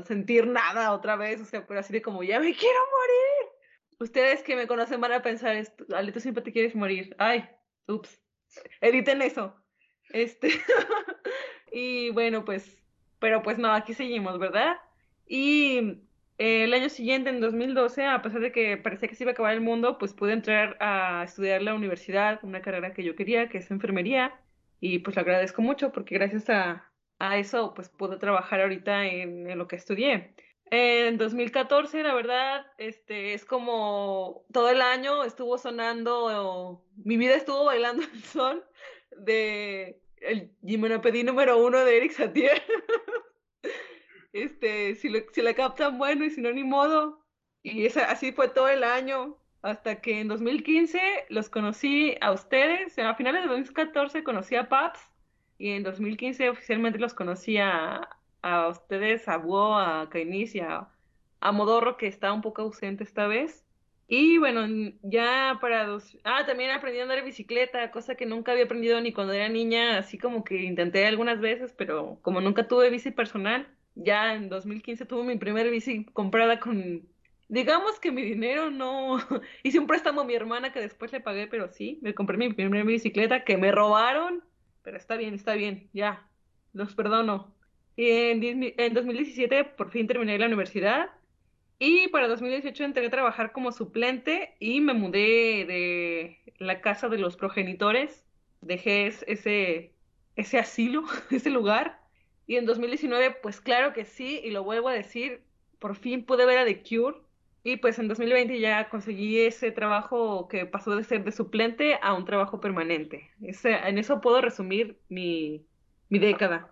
sentir 0.06 0.48
nada 0.48 0.92
otra 0.92 1.16
vez, 1.16 1.40
o 1.40 1.46
sea, 1.46 1.66
pero 1.68 1.80
así 1.80 1.94
de 1.94 2.02
como, 2.02 2.24
ya 2.24 2.40
me 2.40 2.56
quiero 2.56 2.80
morir. 2.80 3.35
Ustedes 4.00 4.44
que 4.44 4.56
me 4.56 4.68
conocen 4.68 5.02
van 5.02 5.14
a 5.14 5.22
pensar, 5.22 5.56
Ale, 5.94 6.12
tú 6.12 6.20
siempre 6.20 6.44
te 6.44 6.52
quieres 6.52 6.76
morir. 6.76 7.16
Ay, 7.20 7.48
ups, 7.88 8.22
editen 8.82 9.22
eso. 9.22 9.56
Este, 10.10 10.50
y 11.72 12.10
bueno, 12.12 12.46
pues, 12.46 12.84
pero 13.20 13.42
pues 13.42 13.58
no, 13.58 13.72
aquí 13.72 13.94
seguimos, 13.94 14.38
¿verdad? 14.40 14.78
Y 15.28 16.02
el 16.38 16.74
año 16.74 16.90
siguiente, 16.90 17.30
en 17.30 17.40
2012, 17.40 18.06
a 18.06 18.22
pesar 18.22 18.42
de 18.42 18.52
que 18.52 18.78
parecía 18.78 19.08
que 19.08 19.16
se 19.16 19.24
iba 19.24 19.32
a 19.32 19.34
acabar 19.34 19.54
el 19.54 19.62
mundo, 19.62 19.98
pues 19.98 20.14
pude 20.14 20.34
entrar 20.34 20.78
a 20.82 21.24
estudiar 21.24 21.62
la 21.62 21.74
universidad, 21.74 22.40
una 22.44 22.62
carrera 22.62 22.94
que 22.94 23.04
yo 23.04 23.16
quería, 23.16 23.50
que 23.50 23.60
es 23.60 23.72
enfermería, 23.72 24.40
y 24.80 25.00
pues 25.00 25.16
lo 25.16 25.22
agradezco 25.22 25.62
mucho 25.62 25.92
porque 25.92 26.16
gracias 26.16 26.50
a, 26.50 26.92
a 27.20 27.38
eso, 27.38 27.74
pues 27.74 27.90
pude 27.90 28.18
trabajar 28.18 28.62
ahorita 28.62 29.06
en, 29.06 29.58
lo 29.58 29.68
que 29.68 29.78
estudié. 29.78 30.36
En 30.72 31.18
2014, 31.18 32.02
la 32.02 32.14
verdad, 32.16 32.66
este, 32.78 33.34
es 33.34 33.46
como 33.46 34.46
todo 34.52 34.70
el 34.70 34.82
año 34.82 35.24
estuvo 35.24 35.58
sonando, 35.58 36.84
mi 36.98 37.18
vida 37.18 37.36
estuvo 37.36 37.66
bailando 37.66 38.04
el 38.04 38.24
son 38.24 38.64
de 39.18 40.02
el 40.22 40.52
Jimenopedí 40.66 41.24
número 41.24 41.64
uno 41.64 41.86
de 41.86 41.98
Eric 41.98 42.12
Satie. 42.12 42.50
este, 44.34 44.96
si, 44.96 45.10
si 45.32 45.42
la 45.42 45.54
captan, 45.54 45.98
bueno, 45.98 46.26
y 46.26 46.32
si 46.32 46.42
no, 46.42 46.52
ni 46.52 46.64
modo. 46.64 47.24
Y 47.62 47.86
esa, 47.86 48.10
así 48.12 48.32
fue 48.32 48.50
todo 48.50 48.68
el 48.68 48.84
año, 48.84 49.38
hasta 49.62 50.02
que 50.02 50.20
en 50.20 50.28
2015 50.28 51.00
los 51.30 51.50
conocí 51.50 52.16
a 52.22 52.32
ustedes, 52.32 52.98
a 53.00 53.16
finales 53.16 53.44
de 53.44 53.50
2014 53.50 54.24
conocí 54.24 54.56
a 54.56 54.70
Paps, 54.70 55.00
y 55.58 55.72
en 55.72 55.84
2015 55.84 56.50
oficialmente 56.50 57.00
los 57.00 57.14
conocí 57.14 57.58
a, 57.58 58.10
a 58.46 58.68
ustedes, 58.70 59.28
a 59.28 59.38
Búho, 59.38 59.76
a 59.76 60.08
Kainis 60.10 60.54
y 60.56 60.60
a, 60.60 60.88
a 61.40 61.52
Modorro, 61.52 61.98
que 61.98 62.08
está 62.08 62.32
un 62.32 62.42
poco 62.42 62.62
ausente 62.62 63.04
esta 63.04 63.28
vez. 63.28 63.66
Y 64.08 64.38
bueno, 64.38 64.68
ya 65.02 65.58
para 65.60 65.86
dos... 65.88 66.16
Ah, 66.24 66.46
también 66.46 66.70
aprendí 66.70 67.00
a 67.00 67.04
andar 67.04 67.18
en 67.18 67.26
bicicleta, 67.26 67.90
cosa 67.90 68.14
que 68.16 68.28
nunca 68.28 68.52
había 68.52 68.66
aprendido 68.66 69.02
ni 69.02 69.14
cuando 69.14 69.34
era 69.34 69.50
niña, 69.50 69.98
así 69.98 70.20
como 70.20 70.44
que 70.44 70.62
intenté 70.62 71.08
algunas 71.08 71.40
veces, 71.42 71.74
pero 71.74 72.20
como 72.22 72.40
nunca 72.40 72.68
tuve 72.68 72.92
bici 72.92 73.10
personal, 73.10 73.68
ya 73.96 74.36
en 74.36 74.50
2015 74.50 75.06
tuve 75.08 75.24
mi 75.24 75.38
primera 75.40 75.70
bici 75.72 76.06
comprada 76.14 76.60
con, 76.60 77.02
digamos 77.50 78.00
que 78.00 78.12
mi 78.12 78.22
dinero 78.22 78.70
no, 78.70 79.18
hice 79.64 79.80
un 79.80 79.88
préstamo 79.88 80.22
a 80.22 80.26
mi 80.26 80.36
hermana 80.36 80.72
que 80.72 80.82
después 80.82 81.12
le 81.12 81.20
pagué, 81.20 81.48
pero 81.48 81.70
sí, 81.70 81.98
me 82.04 82.14
compré 82.14 82.38
mi 82.38 82.54
primera 82.54 82.84
bicicleta 82.84 83.44
que 83.44 83.58
me 83.58 83.72
robaron, 83.72 84.44
pero 84.84 84.98
está 84.98 85.18
bien, 85.18 85.34
está 85.34 85.56
bien, 85.56 85.90
ya, 85.94 86.28
los 86.74 86.94
perdono. 86.94 87.55
Y 87.96 88.10
en, 88.10 88.74
en 88.78 88.94
2017 88.94 89.64
por 89.64 89.92
fin 89.92 90.08
terminé 90.08 90.38
la 90.38 90.48
universidad 90.48 91.10
y 91.80 92.08
para 92.10 92.28
2018 92.28 92.84
entré 92.84 93.06
a 93.06 93.10
trabajar 93.10 93.52
como 93.52 93.72
suplente 93.72 94.56
y 94.60 94.82
me 94.82 94.94
mudé 94.94 95.66
de 95.66 96.40
la 96.58 96.82
casa 96.82 97.10
de 97.10 97.18
los 97.18 97.38
progenitores, 97.38 98.26
dejé 98.62 99.08
ese, 99.08 99.94
ese 100.36 100.60
asilo, 100.60 101.04
ese 101.32 101.50
lugar 101.50 102.06
y 102.48 102.58
en 102.58 102.66
2019, 102.66 103.38
pues 103.42 103.60
claro 103.62 103.94
que 103.94 104.06
sí, 104.06 104.42
y 104.44 104.52
lo 104.52 104.64
vuelvo 104.64 104.90
a 104.90 104.94
decir, 104.94 105.44
por 105.80 105.96
fin 105.96 106.26
pude 106.26 106.46
ver 106.46 106.60
a 106.60 106.66
The 106.66 106.84
Cure. 106.84 107.18
Y 107.64 107.78
pues 107.78 107.98
en 107.98 108.08
2020 108.08 108.60
ya 108.60 108.90
conseguí 108.90 109.40
ese 109.40 109.72
trabajo 109.72 110.48
que 110.48 110.68
pasó 110.68 110.96
de 110.96 111.04
ser 111.04 111.24
de 111.24 111.32
suplente 111.32 111.98
a 112.02 112.14
un 112.14 112.26
trabajo 112.26 112.60
permanente. 112.62 113.32
Ese, 113.42 113.74
en 113.74 113.98
eso 113.98 114.22
puedo 114.22 114.40
resumir 114.40 115.00
mi, 115.10 115.66
mi 116.10 116.20
década. 116.20 116.70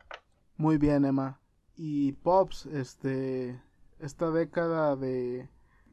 Muy 0.57 0.77
bien, 0.77 1.05
Emma. 1.05 1.39
Y 1.75 2.13
Pops, 2.13 2.67
este, 2.67 3.59
esta 3.99 4.29
década 4.31 4.95
de 4.95 5.49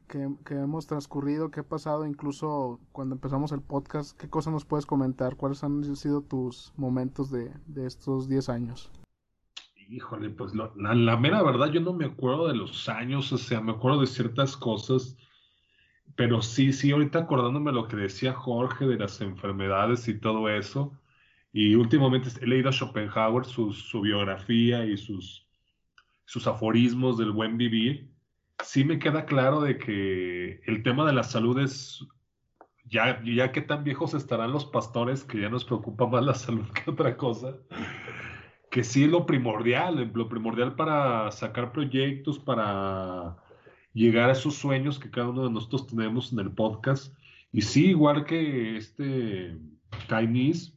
que, 0.07 0.29
que, 0.45 0.55
hemos 0.55 0.85
transcurrido, 0.85 1.49
que 1.49 1.61
ha 1.61 1.63
pasado 1.63 2.05
incluso 2.05 2.79
cuando 2.91 3.15
empezamos 3.15 3.51
el 3.51 3.61
podcast, 3.61 4.15
¿qué 4.19 4.29
cosas 4.29 4.53
nos 4.53 4.65
puedes 4.65 4.85
comentar? 4.85 5.35
¿Cuáles 5.35 5.63
han 5.63 5.95
sido 5.95 6.21
tus 6.21 6.73
momentos 6.75 7.31
de, 7.31 7.51
de 7.65 7.87
estos 7.87 8.27
10 8.27 8.49
años? 8.49 8.91
Híjole, 9.89 10.29
pues 10.29 10.53
la, 10.55 10.71
la, 10.75 11.17
mera 11.17 11.43
verdad, 11.43 11.71
yo 11.71 11.81
no 11.81 11.93
me 11.93 12.05
acuerdo 12.05 12.47
de 12.47 12.55
los 12.55 12.87
años, 12.87 13.33
o 13.33 13.37
sea, 13.37 13.59
me 13.59 13.73
acuerdo 13.73 13.99
de 13.99 14.07
ciertas 14.07 14.55
cosas, 14.55 15.17
pero 16.15 16.41
sí, 16.41 16.71
sí, 16.71 16.91
ahorita 16.91 17.19
acordándome 17.19 17.73
lo 17.73 17.87
que 17.87 17.97
decía 17.97 18.33
Jorge 18.33 18.85
de 18.85 18.97
las 18.97 19.19
enfermedades 19.19 20.07
y 20.07 20.17
todo 20.17 20.47
eso, 20.47 20.93
y 21.53 21.75
últimamente 21.75 22.29
he 22.41 22.47
leído 22.47 22.69
a 22.69 22.73
Schopenhauer, 22.73 23.45
su, 23.45 24.01
biografía 24.01 24.85
y 24.85 24.97
sus, 24.97 25.47
sus 26.25 26.47
aforismos 26.47 27.17
del 27.17 27.31
buen 27.31 27.57
vivir, 27.57 28.09
sí 28.63 28.83
me 28.83 28.99
queda 28.99 29.25
claro 29.25 29.61
de 29.61 29.77
que 29.77 30.61
el 30.65 30.83
tema 30.83 31.05
de 31.05 31.13
la 31.13 31.23
salud 31.23 31.59
es, 31.59 32.05
ya, 32.85 33.21
ya 33.23 33.51
que 33.51 33.61
tan 33.61 33.83
viejos 33.83 34.13
estarán 34.13 34.51
los 34.51 34.65
pastores, 34.65 35.23
que 35.23 35.41
ya 35.41 35.49
nos 35.49 35.65
preocupa 35.65 36.07
más 36.07 36.23
la 36.23 36.35
salud 36.35 36.65
que 36.71 36.89
otra 36.89 37.17
cosa 37.17 37.57
que 38.71 38.85
sí 38.85 39.05
lo 39.05 39.25
primordial, 39.25 40.11
lo 40.13 40.29
primordial 40.29 40.75
para 40.75 41.29
sacar 41.31 41.73
proyectos, 41.73 42.39
para 42.39 43.35
llegar 43.93 44.29
a 44.29 44.31
esos 44.31 44.55
sueños 44.55 44.97
que 44.97 45.11
cada 45.11 45.29
uno 45.29 45.43
de 45.43 45.51
nosotros 45.51 45.87
tenemos 45.87 46.31
en 46.31 46.39
el 46.39 46.51
podcast. 46.51 47.13
Y 47.51 47.61
sí, 47.63 47.87
igual 47.89 48.23
que 48.23 48.77
este 48.77 49.57
Chinese, 50.07 50.73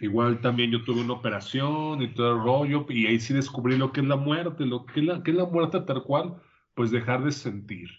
igual 0.00 0.40
también 0.40 0.70
yo 0.70 0.84
tuve 0.84 1.02
una 1.02 1.14
operación 1.14 2.02
y 2.02 2.08
todo 2.14 2.32
el 2.36 2.42
rollo, 2.42 2.86
y 2.88 3.06
ahí 3.06 3.20
sí 3.20 3.34
descubrí 3.34 3.76
lo 3.76 3.92
que 3.92 4.00
es 4.00 4.06
la 4.06 4.16
muerte, 4.16 4.66
lo 4.66 4.86
que 4.86 5.00
es 5.00 5.06
la, 5.06 5.22
que 5.22 5.30
es 5.32 5.36
la 5.36 5.46
muerte 5.46 5.80
tal 5.80 6.02
cual, 6.02 6.36
pues 6.74 6.90
dejar 6.90 7.24
de 7.24 7.32
sentir. 7.32 7.90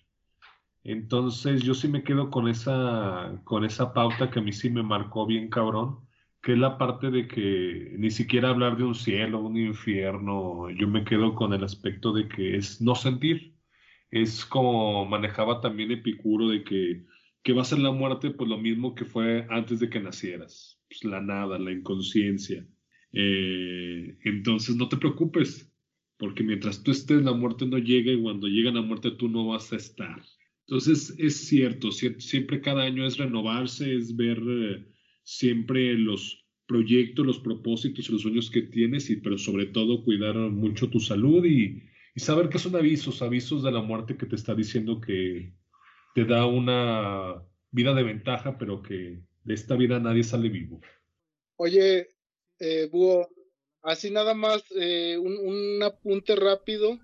Entonces 0.84 1.64
yo 1.64 1.74
sí 1.74 1.88
me 1.88 2.04
quedo 2.04 2.30
con 2.32 2.48
esa, 2.48 3.42
con 3.44 3.66
esa 3.66 3.94
pauta 3.94 4.32
que 4.32 4.40
a 4.40 4.42
mí 4.44 4.52
sí 4.52 4.70
me 4.70 4.84
marcó 4.84 5.26
bien 5.26 5.50
cabrón 5.50 6.00
que 6.42 6.54
es 6.54 6.58
la 6.58 6.78
parte 6.78 7.12
de 7.12 7.28
que 7.28 7.94
ni 7.98 8.10
siquiera 8.12 8.50
hablar 8.50 8.78
de 8.78 8.84
un 8.84 8.96
cielo, 8.96 9.40
un 9.40 9.58
infierno, 9.58 10.70
yo 10.72 10.88
me 10.88 11.04
quedo 11.06 11.36
con 11.36 11.54
el 11.54 11.64
aspecto 11.64 12.14
de 12.14 12.28
que 12.28 12.58
es 12.58 12.82
no 12.82 12.96
sentir. 12.96 13.56
Es 14.10 14.46
como 14.46 15.06
manejaba 15.06 15.62
también 15.62 15.92
Epicuro 15.92 16.50
de 16.50 16.64
que, 16.64 17.06
que 17.44 17.54
va 17.54 17.62
a 17.62 17.66
ser 17.66 17.80
la 17.80 17.92
muerte 17.92 18.32
pues 18.32 18.50
lo 18.50 18.58
mismo 18.58 18.96
que 18.96 19.06
fue 19.06 19.48
antes 19.50 19.80
de 19.80 19.90
que 19.90 20.00
nacieras, 20.00 20.81
pues 20.92 21.04
la 21.06 21.22
nada, 21.22 21.58
la 21.58 21.72
inconsciencia. 21.72 22.68
Eh, 23.14 24.18
entonces 24.24 24.76
no 24.76 24.90
te 24.90 24.98
preocupes, 24.98 25.72
porque 26.18 26.44
mientras 26.44 26.84
tú 26.84 26.92
estés 26.92 27.24
la 27.24 27.34
muerte 27.34 27.66
no 27.66 27.78
llega 27.78 28.12
y 28.12 28.22
cuando 28.22 28.48
llega 28.48 28.72
la 28.72 28.82
muerte 28.82 29.12
tú 29.12 29.30
no 29.30 29.48
vas 29.48 29.72
a 29.72 29.78
estar. 29.78 30.22
Entonces 30.68 31.16
es 31.18 31.48
cierto, 31.48 31.92
siempre 31.92 32.62
cada 32.62 32.84
año 32.84 33.06
es 33.06 33.18
renovarse, 33.18 33.96
es 33.96 34.16
ver... 34.16 34.42
Eh, 34.46 34.92
siempre 35.24 35.94
los 35.94 36.46
proyectos, 36.68 37.26
los 37.26 37.40
propósitos 37.40 38.08
y 38.08 38.12
los 38.12 38.22
sueños 38.22 38.50
que 38.50 38.62
tienes, 38.62 39.12
pero 39.24 39.38
sobre 39.38 39.66
todo 39.68 40.04
cuidar 40.04 40.36
mucho 40.36 40.90
tu 40.90 41.00
salud 41.00 41.46
y, 41.46 41.84
y 42.16 42.20
saber 42.20 42.50
que 42.50 42.60
son 42.60 42.76
avisos, 42.76 43.22
avisos 43.22 43.64
de 43.64 43.72
la 43.72 43.82
muerte 43.82 44.18
que 44.18 44.26
te 44.26 44.36
está 44.36 44.56
diciendo 44.56 45.02
que 45.02 45.54
te 46.16 46.26
da 46.26 46.46
una 46.46 47.44
vida 47.72 47.94
de 47.94 48.04
ventaja, 48.04 48.58
pero 48.58 48.82
que 48.82 49.22
de 49.44 49.54
esta 49.54 49.76
vida 49.76 50.00
nadie 50.00 50.24
sale 50.24 50.50
vivo. 50.50 50.82
Oye, 51.58 52.10
eh, 52.60 52.90
Búho, 52.92 53.30
así 53.82 54.10
nada 54.10 54.34
más 54.34 54.64
eh, 54.80 55.18
un, 55.18 55.38
un, 55.38 55.84
apunte 55.84 56.36
rápido. 56.36 57.00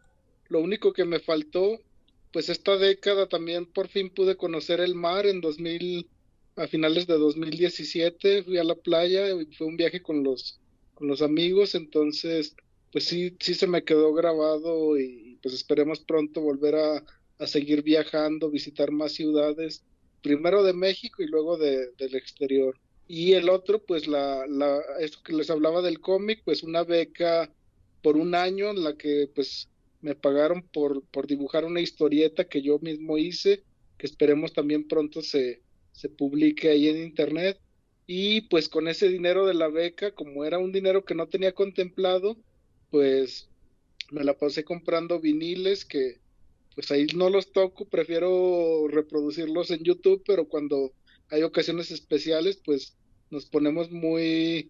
Lo 0.49 0.59
único 0.61 0.93
que 0.93 1.05
me 1.05 1.19
faltó, 1.19 1.79
pues 2.31 2.49
esta 2.49 2.77
década 2.77 3.27
también 3.27 3.65
por 3.65 3.87
fin 3.87 4.09
pude 4.09 4.37
conocer 4.37 4.79
el 4.79 4.95
mar 4.95 5.25
en 5.25 5.41
2000 5.41 6.09
a 6.57 6.67
finales 6.67 7.05
de 7.07 7.13
2017 7.17 8.43
fui 8.43 8.57
a 8.57 8.63
la 8.63 8.75
playa 8.75 9.29
y 9.29 9.45
fue 9.55 9.67
un 9.67 9.77
viaje 9.77 10.01
con 10.01 10.23
los 10.23 10.59
con 10.95 11.07
los 11.07 11.21
amigos 11.21 11.75
entonces 11.75 12.55
pues 12.91 13.05
sí 13.05 13.35
sí 13.39 13.53
se 13.53 13.67
me 13.67 13.83
quedó 13.83 14.13
grabado 14.13 14.99
y 14.99 15.37
pues 15.41 15.53
esperemos 15.53 15.99
pronto 15.99 16.41
volver 16.41 16.75
a, 16.75 17.03
a 17.37 17.47
seguir 17.47 17.83
viajando 17.83 18.49
visitar 18.49 18.91
más 18.91 19.13
ciudades 19.13 19.83
primero 20.21 20.63
de 20.63 20.73
México 20.73 21.23
y 21.23 21.27
luego 21.27 21.57
de, 21.57 21.91
del 21.97 22.15
exterior 22.15 22.77
y 23.07 23.33
el 23.33 23.49
otro 23.49 23.79
pues 23.79 24.07
la, 24.07 24.45
la 24.47 24.79
esto 24.99 25.19
que 25.23 25.33
les 25.33 25.49
hablaba 25.49 25.81
del 25.81 25.99
cómic 25.99 26.41
pues 26.43 26.63
una 26.63 26.83
beca 26.83 27.51
por 28.01 28.17
un 28.17 28.35
año 28.35 28.69
en 28.71 28.83
la 28.83 28.95
que 28.97 29.29
pues 29.33 29.69
me 30.01 30.15
pagaron 30.15 30.61
por 30.61 31.03
por 31.05 31.27
dibujar 31.27 31.65
una 31.65 31.81
historieta 31.81 32.45
que 32.45 32.61
yo 32.61 32.79
mismo 32.79 33.17
hice 33.17 33.63
que 33.97 34.05
esperemos 34.05 34.53
también 34.53 34.87
pronto 34.87 35.21
se 35.21 35.61
se 35.97 36.09
publique 36.09 36.69
ahí 36.69 36.87
en 36.87 37.01
internet. 37.01 37.59
Y 38.05 38.41
pues 38.41 38.69
con 38.69 38.87
ese 38.87 39.09
dinero 39.09 39.47
de 39.47 39.55
la 39.55 39.67
beca, 39.67 40.11
como 40.11 40.45
era 40.45 40.59
un 40.59 40.71
dinero 40.71 41.03
que 41.03 41.15
no 41.15 41.27
tenía 41.27 41.53
contemplado, 41.53 42.37
pues 42.91 43.49
me 44.11 44.23
la 44.23 44.37
pasé 44.37 44.63
comprando 44.63 45.19
viniles 45.19 45.85
que 45.85 46.19
pues 46.77 46.91
ahí 46.91 47.07
no 47.15 47.31
los 47.31 47.51
toco, 47.51 47.85
prefiero 47.85 48.87
reproducirlos 48.87 49.71
en 49.71 49.79
YouTube, 49.79 50.21
pero 50.27 50.47
cuando 50.47 50.91
hay 51.31 51.41
ocasiones 51.41 51.89
especiales, 51.89 52.61
pues 52.63 52.95
nos 53.31 53.47
ponemos 53.47 53.89
muy, 53.89 54.69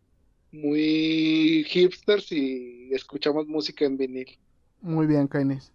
muy 0.54 1.66
hipsters 1.68 2.32
y 2.32 2.88
escuchamos 2.94 3.46
música 3.48 3.84
en 3.84 3.98
vinil. 3.98 4.40
Muy 4.80 5.06
bien, 5.06 5.28
Kainis. 5.28 5.74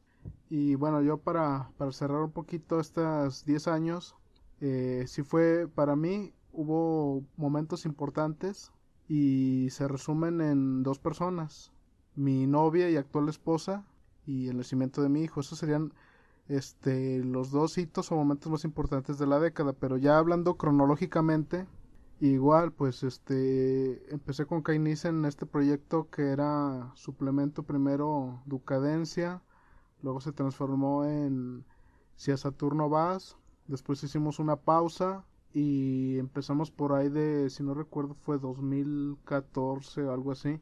Y 0.48 0.74
bueno, 0.74 1.02
yo 1.02 1.18
para, 1.18 1.70
para 1.76 1.92
cerrar 1.92 2.22
un 2.22 2.32
poquito 2.32 2.80
estos 2.80 3.44
10 3.44 3.68
años, 3.68 4.14
eh, 4.62 5.04
sí 5.06 5.22
fue 5.22 5.68
para 5.68 5.96
mí, 5.96 6.32
hubo 6.50 7.22
momentos 7.36 7.84
importantes 7.84 8.72
y 9.06 9.68
se 9.68 9.86
resumen 9.86 10.40
en 10.40 10.82
dos 10.82 10.98
personas, 10.98 11.72
mi 12.16 12.46
novia 12.46 12.88
y 12.88 12.96
actual 12.96 13.28
esposa 13.28 13.84
y 14.26 14.48
el 14.48 14.56
nacimiento 14.56 15.02
de 15.02 15.10
mi 15.10 15.24
hijo. 15.24 15.40
Esos 15.40 15.58
serían 15.58 15.92
este, 16.48 17.24
los 17.24 17.50
dos 17.50 17.78
hitos 17.78 18.10
o 18.12 18.16
momentos 18.16 18.50
más 18.50 18.64
importantes 18.64 19.18
de 19.18 19.26
la 19.26 19.38
década, 19.38 19.72
pero 19.72 19.96
ya 19.96 20.18
hablando 20.18 20.56
cronológicamente, 20.56 21.66
igual 22.20 22.72
pues 22.72 23.02
este 23.02 24.12
empecé 24.12 24.46
con 24.46 24.62
Kainis 24.62 25.04
en 25.04 25.24
este 25.24 25.46
proyecto 25.46 26.08
que 26.10 26.30
era 26.30 26.92
suplemento 26.94 27.62
primero 27.64 28.42
Ducadencia, 28.46 29.42
luego 30.02 30.20
se 30.20 30.32
transformó 30.32 31.04
en 31.04 31.64
Si 32.16 32.30
a 32.30 32.36
Saturno 32.36 32.88
vas, 32.88 33.36
después 33.66 34.02
hicimos 34.04 34.38
una 34.38 34.56
pausa 34.56 35.24
y 35.54 36.18
empezamos 36.18 36.70
por 36.70 36.92
ahí 36.94 37.08
de, 37.08 37.50
si 37.50 37.62
no 37.62 37.74
recuerdo, 37.74 38.14
fue 38.14 38.38
2014 38.38 40.02
o 40.04 40.12
algo 40.12 40.32
así, 40.32 40.60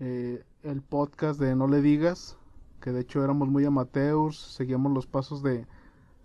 eh, 0.00 0.44
el 0.62 0.82
podcast 0.82 1.38
de 1.40 1.54
No 1.54 1.68
le 1.68 1.80
digas, 1.80 2.38
que 2.82 2.92
de 2.92 3.00
hecho 3.00 3.24
éramos 3.24 3.48
muy 3.48 3.64
amateurs, 3.64 4.36
seguíamos 4.36 4.92
los 4.92 5.06
pasos 5.06 5.42
de, 5.42 5.66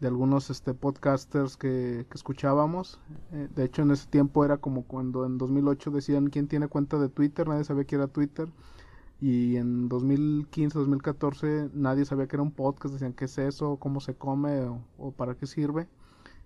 de 0.01 0.07
algunos 0.07 0.49
este, 0.49 0.73
podcasters 0.73 1.55
que, 1.55 2.05
que 2.09 2.15
escuchábamos. 2.15 2.99
Eh, 3.31 3.47
de 3.55 3.63
hecho, 3.63 3.83
en 3.83 3.91
ese 3.91 4.07
tiempo 4.07 4.43
era 4.43 4.57
como 4.57 4.83
cuando 4.83 5.25
en 5.25 5.37
2008 5.37 5.91
decían 5.91 6.27
quién 6.29 6.47
tiene 6.47 6.67
cuenta 6.67 6.97
de 6.97 7.09
Twitter, 7.09 7.47
nadie 7.47 7.63
sabía 7.63 7.85
que 7.85 7.95
era 7.95 8.07
Twitter. 8.07 8.49
Y 9.21 9.55
en 9.55 9.87
2015, 9.87 10.77
2014 10.77 11.69
nadie 11.73 12.05
sabía 12.05 12.27
que 12.27 12.35
era 12.35 12.43
un 12.43 12.51
podcast, 12.51 12.93
decían 12.93 13.13
qué 13.13 13.25
es 13.25 13.37
eso, 13.37 13.77
cómo 13.77 13.99
se 13.99 14.15
come 14.15 14.61
o, 14.97 15.11
para 15.11 15.35
qué 15.35 15.47
sirve. 15.47 15.87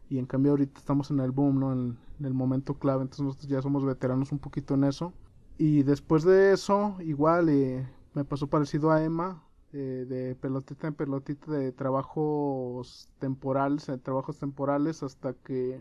Y 0.09 0.19
en 0.19 0.25
cambio 0.25 0.51
ahorita 0.51 0.79
estamos 0.79 1.09
en 1.11 1.19
el 1.21 1.31
boom, 1.31 1.59
¿no? 1.59 1.73
En, 1.73 1.97
en 2.19 2.25
el 2.25 2.33
momento 2.33 2.75
clave, 2.75 3.01
entonces 3.03 3.25
nosotros 3.25 3.49
ya 3.49 3.61
somos 3.61 3.85
veteranos 3.85 4.31
un 4.31 4.39
poquito 4.39 4.75
en 4.75 4.83
eso. 4.83 5.13
Y 5.57 5.83
después 5.83 6.23
de 6.23 6.53
eso, 6.53 6.95
igual 7.01 7.49
eh, 7.49 7.87
me 8.13 8.23
pasó 8.25 8.47
parecido 8.47 8.91
a 8.91 9.03
Emma, 9.03 9.43
eh, 9.73 10.05
de 10.07 10.35
pelotita 10.35 10.87
en 10.87 10.93
pelotita 10.93 11.51
de 11.51 11.71
trabajos 11.71 13.09
temporales, 13.19 13.87
de 13.87 13.97
trabajos 13.97 14.37
temporales 14.37 15.01
hasta 15.01 15.33
que 15.33 15.79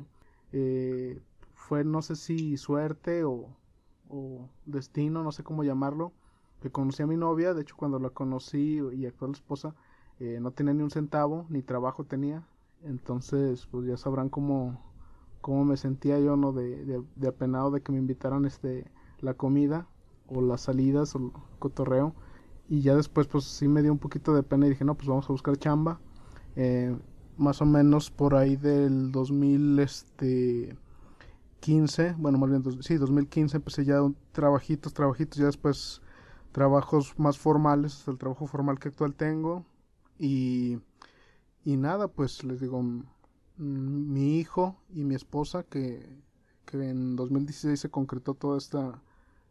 eh, 0.53 1.20
fue 1.55 1.83
no 1.85 2.00
sé 2.00 2.14
si 2.16 2.57
suerte 2.57 3.24
o, 3.24 3.48
destino, 4.66 5.22
no 5.22 5.33
sé 5.33 5.44
cómo 5.44 5.62
llamarlo, 5.64 6.12
que 6.61 6.70
conocí 6.70 7.03
a 7.03 7.07
mi 7.07 7.16
novia, 7.16 7.55
de 7.55 7.62
hecho 7.62 7.76
cuando 7.76 7.98
la 7.98 8.11
conocí 8.11 8.81
y 8.92 9.07
actual 9.07 9.33
esposa 9.33 9.74
eh, 10.18 10.38
no 10.40 10.50
tenía 10.50 10.74
ni 10.74 10.83
un 10.83 10.90
centavo, 10.90 11.46
ni 11.48 11.62
trabajo 11.62 12.05
tenía, 12.05 12.44
entonces 12.85 13.66
pues 13.70 13.87
ya 13.87 13.96
sabrán 13.96 14.29
cómo, 14.29 14.81
cómo 15.40 15.64
me 15.64 15.76
sentía 15.76 16.18
yo, 16.20 16.37
¿no? 16.37 16.53
De, 16.53 16.85
de, 16.85 17.03
de 17.16 17.29
apenado 17.29 17.70
de 17.70 17.83
que 17.83 17.92
me 17.92 17.98
invitaran 17.98 18.44
este, 18.44 18.90
la 19.20 19.35
comida 19.35 19.87
o 20.29 20.40
las 20.42 20.62
salidas 20.62 21.14
o 21.14 21.18
el 21.18 21.33
cotorreo 21.59 22.14
y 22.70 22.80
ya 22.80 22.96
después 22.96 23.26
pues 23.26 23.44
sí 23.44 23.68
me 23.68 23.83
dio 23.83 23.92
un 23.92 23.98
poquito 23.98 24.35
de 24.35 24.42
pena 24.42 24.66
y 24.66 24.70
dije 24.70 24.87
no 24.87 24.94
pues 24.94 25.09
vamos 25.09 25.26
a 25.26 25.33
buscar 25.33 25.59
chamba 25.59 26.00
eh, 26.56 26.96
más 27.37 27.61
o 27.61 27.66
menos 27.66 28.11
por 28.11 28.35
ahí 28.35 28.56
del 28.56 29.12
2015 29.12 30.76
este, 32.06 32.14
bueno 32.16 32.38
más 32.38 32.48
bien 32.48 32.64
sí 32.83 32.94
2015 32.94 33.59
empecé 33.59 33.85
ya 33.85 34.00
trabajitos 34.33 34.94
trabajitos 34.94 35.38
ya 35.38 35.44
después 35.46 36.00
trabajos 36.52 37.18
más 37.18 37.38
formales 37.38 37.96
hasta 37.96 38.11
el 38.11 38.18
trabajo 38.18 38.46
formal 38.46 38.78
que 38.78 38.88
actual 38.88 39.14
tengo. 39.14 39.64
Y 40.18 40.78
y 41.64 41.76
nada 41.76 42.09
pues 42.09 42.42
les 42.44 42.61
digo 42.61 42.83
mi 43.59 44.38
hijo 44.38 44.76
y 44.94 45.04
mi 45.04 45.14
esposa 45.14 45.62
que, 45.64 46.09
que 46.64 46.88
en 46.88 47.16
2016 47.16 47.78
se 47.78 47.90
concretó 47.90 48.35
toda 48.35 48.56
esta 48.56 49.02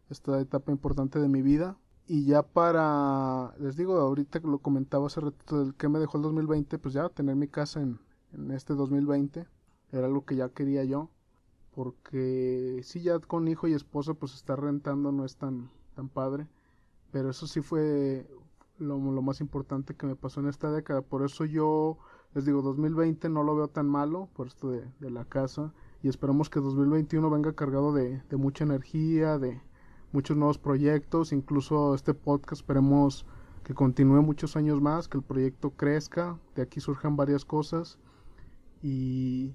esta 0.09 0.39
etapa 0.41 0.71
importante 0.71 1.19
de 1.19 1.27
mi 1.27 1.43
vida 1.43 1.77
y 2.09 2.25
ya 2.25 2.41
para, 2.41 3.53
les 3.59 3.77
digo, 3.77 3.99
ahorita 3.99 4.39
que 4.39 4.47
lo 4.47 4.57
comentaba 4.57 5.05
hace 5.05 5.21
ratito 5.21 5.63
del 5.63 5.75
que 5.75 5.87
me 5.89 5.99
dejó 5.99 6.17
el 6.17 6.23
2020, 6.23 6.79
pues 6.79 6.95
ya 6.95 7.07
tener 7.09 7.35
mi 7.35 7.47
casa 7.47 7.81
en, 7.83 7.99
en 8.33 8.49
este 8.49 8.73
2020 8.73 9.45
era 9.91 10.07
algo 10.07 10.25
que 10.25 10.35
ya 10.35 10.49
quería 10.49 10.83
yo. 10.85 11.11
Porque 11.75 12.81
si 12.83 13.03
ya 13.03 13.19
con 13.19 13.47
hijo 13.47 13.67
y 13.67 13.73
esposa 13.73 14.15
pues 14.15 14.33
estar 14.33 14.59
rentando 14.59 15.11
no 15.11 15.23
es 15.23 15.37
tan, 15.37 15.69
tan 15.95 16.09
padre. 16.09 16.47
Pero 17.11 17.29
eso 17.29 17.45
sí 17.45 17.61
fue 17.61 18.27
lo, 18.79 18.97
lo 18.97 19.21
más 19.21 19.39
importante 19.39 19.95
que 19.95 20.07
me 20.07 20.15
pasó 20.15 20.39
en 20.39 20.47
esta 20.47 20.71
década. 20.71 21.03
Por 21.03 21.23
eso 21.23 21.45
yo 21.45 21.99
les 22.33 22.43
digo, 22.43 22.63
2020 22.63 23.29
no 23.29 23.43
lo 23.43 23.55
veo 23.55 23.67
tan 23.67 23.87
malo 23.87 24.29
por 24.33 24.47
esto 24.47 24.71
de, 24.71 24.83
de 24.99 25.11
la 25.11 25.25
casa. 25.25 25.75
Y 26.01 26.07
esperamos 26.09 26.49
que 26.49 26.59
2021 26.59 27.29
venga 27.29 27.53
cargado 27.53 27.93
de, 27.93 28.23
de 28.31 28.37
mucha 28.37 28.63
energía, 28.63 29.37
de, 29.37 29.61
muchos 30.11 30.37
nuevos 30.37 30.57
proyectos, 30.57 31.31
incluso 31.31 31.95
este 31.95 32.13
podcast 32.13 32.61
esperemos 32.61 33.25
que 33.63 33.73
continúe 33.73 34.21
muchos 34.21 34.55
años 34.55 34.81
más, 34.81 35.07
que 35.07 35.17
el 35.17 35.23
proyecto 35.23 35.71
crezca, 35.71 36.39
de 36.55 36.63
aquí 36.63 36.79
surjan 36.79 37.15
varias 37.15 37.45
cosas 37.45 37.99
y, 38.81 39.53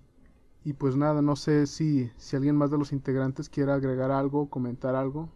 y 0.64 0.73
pues 0.75 0.97
nada, 0.97 1.23
no 1.23 1.37
sé 1.37 1.67
si, 1.67 2.11
si 2.17 2.37
alguien 2.37 2.57
más 2.57 2.71
de 2.71 2.79
los 2.79 2.93
integrantes 2.93 3.49
quiera 3.49 3.75
agregar 3.75 4.11
algo, 4.11 4.49
comentar 4.49 4.95
algo 4.95 5.31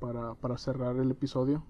para, 0.00 0.34
para 0.34 0.58
cerrar 0.58 0.96
el 0.96 1.10
episodio. 1.10 1.64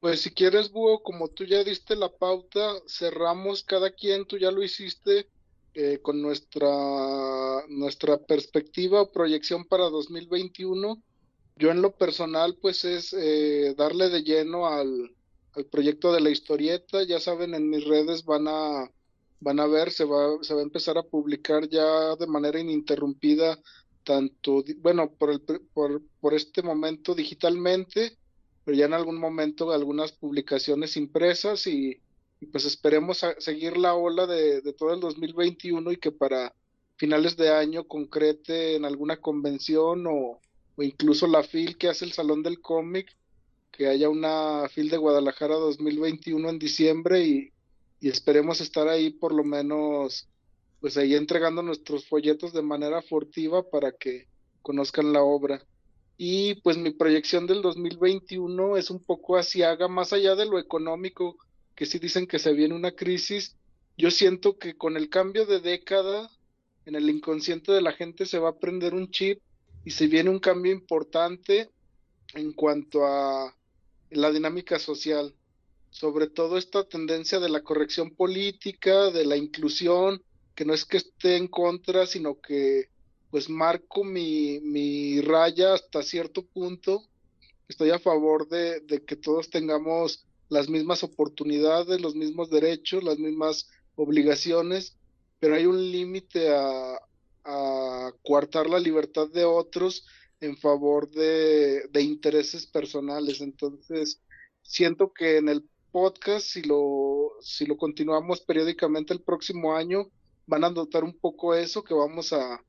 Pues 0.00 0.22
si 0.22 0.30
quieres, 0.30 0.72
Búho, 0.72 1.02
como 1.02 1.28
tú 1.28 1.44
ya 1.44 1.62
diste 1.62 1.94
la 1.94 2.10
pauta, 2.10 2.72
cerramos 2.86 3.62
cada 3.62 3.90
quien, 3.90 4.24
tú 4.24 4.38
ya 4.38 4.50
lo 4.50 4.62
hiciste 4.62 5.28
eh, 5.74 5.98
con 6.00 6.22
nuestra, 6.22 6.68
nuestra 7.68 8.16
perspectiva 8.16 9.02
o 9.02 9.12
proyección 9.12 9.66
para 9.66 9.90
2021 9.90 11.02
yo 11.60 11.70
en 11.70 11.82
lo 11.82 11.92
personal, 11.92 12.56
pues 12.60 12.84
es 12.86 13.12
eh, 13.12 13.74
darle 13.76 14.08
de 14.08 14.22
lleno 14.22 14.66
al, 14.66 15.14
proyecto 15.70 16.12
de 16.12 16.20
la 16.20 16.30
historieta. 16.30 17.02
Ya 17.02 17.20
saben, 17.20 17.54
en 17.54 17.68
mis 17.68 17.84
redes 17.84 18.24
van 18.24 18.48
a, 18.48 18.90
van 19.40 19.60
a 19.60 19.66
ver, 19.66 19.90
se 19.90 20.04
va, 20.04 20.42
se 20.42 20.54
va 20.54 20.60
a 20.60 20.64
empezar 20.64 20.96
a 20.96 21.02
publicar 21.02 21.68
ya 21.68 22.16
de 22.16 22.26
manera 22.26 22.58
ininterrumpida, 22.58 23.58
tanto, 24.04 24.64
bueno, 24.78 25.12
por, 25.12 25.32
el, 25.32 25.40
por, 25.74 26.00
por 26.20 26.32
este 26.34 26.62
momento 26.62 27.14
digitalmente, 27.14 28.16
pero 28.64 28.76
ya 28.76 28.86
en 28.86 28.94
algún 28.94 29.18
momento 29.18 29.70
algunas 29.70 30.12
publicaciones 30.12 30.96
impresas 30.96 31.66
y, 31.66 32.00
pues 32.52 32.64
esperemos 32.64 33.20
seguir 33.38 33.76
la 33.76 33.94
ola 33.94 34.26
de, 34.26 34.62
de 34.62 34.72
todo 34.72 34.94
el 34.94 35.00
2021 35.00 35.92
y 35.92 35.98
que 35.98 36.10
para 36.10 36.54
finales 36.96 37.36
de 37.36 37.50
año 37.50 37.84
concrete 37.86 38.76
en 38.76 38.86
alguna 38.86 39.18
convención 39.18 40.06
o, 40.06 40.40
o 40.80 40.82
incluso 40.82 41.26
la 41.26 41.42
FIL 41.42 41.76
que 41.76 41.90
hace 41.90 42.06
el 42.06 42.12
Salón 42.12 42.42
del 42.42 42.62
Cómic, 42.62 43.14
que 43.70 43.88
haya 43.88 44.08
una 44.08 44.66
FIL 44.70 44.88
de 44.88 44.96
Guadalajara 44.96 45.56
2021 45.56 46.48
en 46.48 46.58
diciembre 46.58 47.22
y, 47.22 47.52
esperemos 48.00 48.62
estar 48.62 48.88
ahí 48.88 49.10
por 49.10 49.34
lo 49.34 49.44
menos, 49.44 50.26
pues 50.80 50.96
ahí 50.96 51.14
entregando 51.14 51.60
nuestros 51.60 52.08
folletos 52.08 52.54
de 52.54 52.62
manera 52.62 53.02
furtiva 53.02 53.62
para 53.68 53.92
que 53.92 54.26
conozcan 54.62 55.12
la 55.12 55.22
obra. 55.22 55.62
Y 56.16 56.54
pues 56.62 56.78
mi 56.78 56.92
proyección 56.92 57.46
del 57.46 57.60
2021 57.60 58.78
es 58.78 58.88
un 58.88 59.04
poco 59.04 59.36
haga 59.36 59.86
más 59.86 60.14
allá 60.14 60.34
de 60.34 60.46
lo 60.46 60.58
económico, 60.58 61.36
que 61.74 61.84
sí 61.84 61.98
dicen 61.98 62.26
que 62.26 62.38
se 62.38 62.54
viene 62.54 62.74
una 62.74 62.92
crisis. 62.92 63.54
Yo 63.98 64.10
siento 64.10 64.56
que 64.56 64.78
con 64.78 64.96
el 64.96 65.10
cambio 65.10 65.44
de 65.44 65.60
década, 65.60 66.30
en 66.86 66.94
el 66.94 67.10
inconsciente 67.10 67.70
de 67.70 67.82
la 67.82 67.92
gente 67.92 68.24
se 68.24 68.38
va 68.38 68.48
a 68.48 68.58
prender 68.58 68.94
un 68.94 69.10
chip 69.10 69.42
y 69.84 69.90
se 69.92 70.06
viene 70.06 70.30
un 70.30 70.38
cambio 70.38 70.72
importante 70.72 71.70
en 72.34 72.52
cuanto 72.52 73.04
a 73.04 73.54
la 74.10 74.30
dinámica 74.30 74.78
social, 74.78 75.34
sobre 75.90 76.28
todo 76.28 76.58
esta 76.58 76.84
tendencia 76.84 77.40
de 77.40 77.48
la 77.48 77.62
corrección 77.62 78.10
política, 78.14 79.10
de 79.10 79.24
la 79.24 79.36
inclusión, 79.36 80.22
que 80.54 80.64
no 80.64 80.74
es 80.74 80.84
que 80.84 80.98
esté 80.98 81.36
en 81.36 81.48
contra, 81.48 82.06
sino 82.06 82.40
que 82.40 82.88
pues 83.30 83.48
marco 83.48 84.04
mi, 84.04 84.60
mi 84.60 85.20
raya 85.20 85.74
hasta 85.74 86.02
cierto 86.02 86.44
punto. 86.44 87.04
Estoy 87.68 87.90
a 87.90 88.00
favor 88.00 88.48
de, 88.48 88.80
de 88.80 89.04
que 89.04 89.16
todos 89.16 89.50
tengamos 89.50 90.26
las 90.48 90.68
mismas 90.68 91.04
oportunidades, 91.04 92.00
los 92.00 92.16
mismos 92.16 92.50
derechos, 92.50 93.04
las 93.04 93.18
mismas 93.18 93.68
obligaciones, 93.94 94.96
pero 95.38 95.54
hay 95.54 95.66
un 95.66 95.90
límite 95.92 96.50
a, 96.50 96.98
a 97.44 98.12
coartar 98.22 98.68
la 98.68 98.78
libertad 98.78 99.28
de 99.28 99.44
otros 99.44 100.06
en 100.40 100.56
favor 100.56 101.10
de, 101.10 101.88
de 101.90 102.02
intereses 102.02 102.66
personales. 102.66 103.40
Entonces, 103.40 104.20
siento 104.62 105.12
que 105.12 105.36
en 105.38 105.48
el 105.48 105.68
podcast, 105.90 106.46
si 106.46 106.62
lo, 106.62 107.32
si 107.40 107.66
lo 107.66 107.76
continuamos 107.76 108.40
periódicamente 108.40 109.12
el 109.12 109.22
próximo 109.22 109.74
año, 109.74 110.10
van 110.46 110.64
a 110.64 110.70
notar 110.70 111.04
un 111.04 111.16
poco 111.18 111.54
eso, 111.54 111.84
que 111.84 111.94
vamos 111.94 112.32
a, 112.32 112.62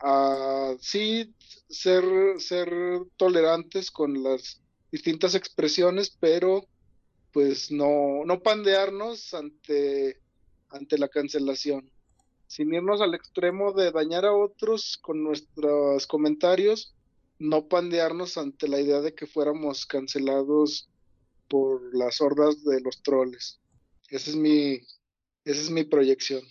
a 0.00 0.74
sí 0.80 1.34
ser, 1.68 2.04
ser 2.38 2.70
tolerantes 3.16 3.90
con 3.90 4.22
las 4.22 4.60
distintas 4.90 5.34
expresiones, 5.34 6.16
pero 6.18 6.66
pues 7.32 7.70
no, 7.70 8.24
no 8.24 8.42
pandearnos 8.42 9.34
ante, 9.34 10.20
ante 10.68 10.98
la 10.98 11.08
cancelación. 11.08 11.90
Sin 12.50 12.74
irnos 12.74 13.00
al 13.00 13.14
extremo 13.14 13.72
de 13.72 13.92
dañar 13.92 14.24
a 14.24 14.34
otros 14.34 14.98
con 15.00 15.22
nuestros 15.22 16.08
comentarios, 16.08 16.96
no 17.38 17.68
pandearnos 17.68 18.36
ante 18.38 18.66
la 18.66 18.80
idea 18.80 19.00
de 19.00 19.14
que 19.14 19.28
fuéramos 19.28 19.86
cancelados 19.86 20.90
por 21.48 21.94
las 21.96 22.20
hordas 22.20 22.64
de 22.64 22.80
los 22.80 23.04
troles. 23.04 23.60
Esa 24.08 24.30
es 24.30 24.36
mi, 24.36 24.80
esa 25.44 25.60
es 25.60 25.70
mi 25.70 25.84
proyección. 25.84 26.42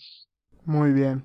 Muy 0.64 0.92
bien. 0.94 1.22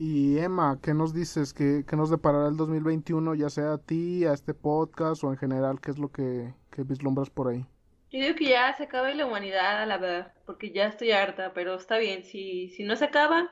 Y 0.00 0.36
Emma, 0.38 0.80
¿qué 0.82 0.94
nos 0.94 1.14
dices? 1.14 1.54
¿Qué, 1.54 1.84
qué 1.88 1.94
nos 1.94 2.10
deparará 2.10 2.48
el 2.48 2.56
2021, 2.56 3.36
ya 3.36 3.50
sea 3.50 3.74
a 3.74 3.78
ti, 3.78 4.24
a 4.24 4.32
este 4.32 4.52
podcast 4.52 5.22
o 5.22 5.30
en 5.30 5.38
general? 5.38 5.80
¿Qué 5.80 5.92
es 5.92 5.98
lo 6.00 6.10
que, 6.10 6.52
que 6.72 6.82
vislumbras 6.82 7.30
por 7.30 7.46
ahí? 7.46 7.64
Yo 8.10 8.18
digo 8.18 8.34
que 8.34 8.48
ya 8.48 8.76
se 8.76 8.82
acabe 8.82 9.14
la 9.14 9.26
humanidad, 9.26 9.86
la 9.86 9.98
verdad, 9.98 10.32
porque 10.44 10.72
ya 10.72 10.88
estoy 10.88 11.12
harta, 11.12 11.52
pero 11.54 11.76
está 11.76 11.98
bien, 11.98 12.24
si, 12.24 12.70
si 12.70 12.82
no 12.82 12.96
se 12.96 13.04
acaba, 13.04 13.48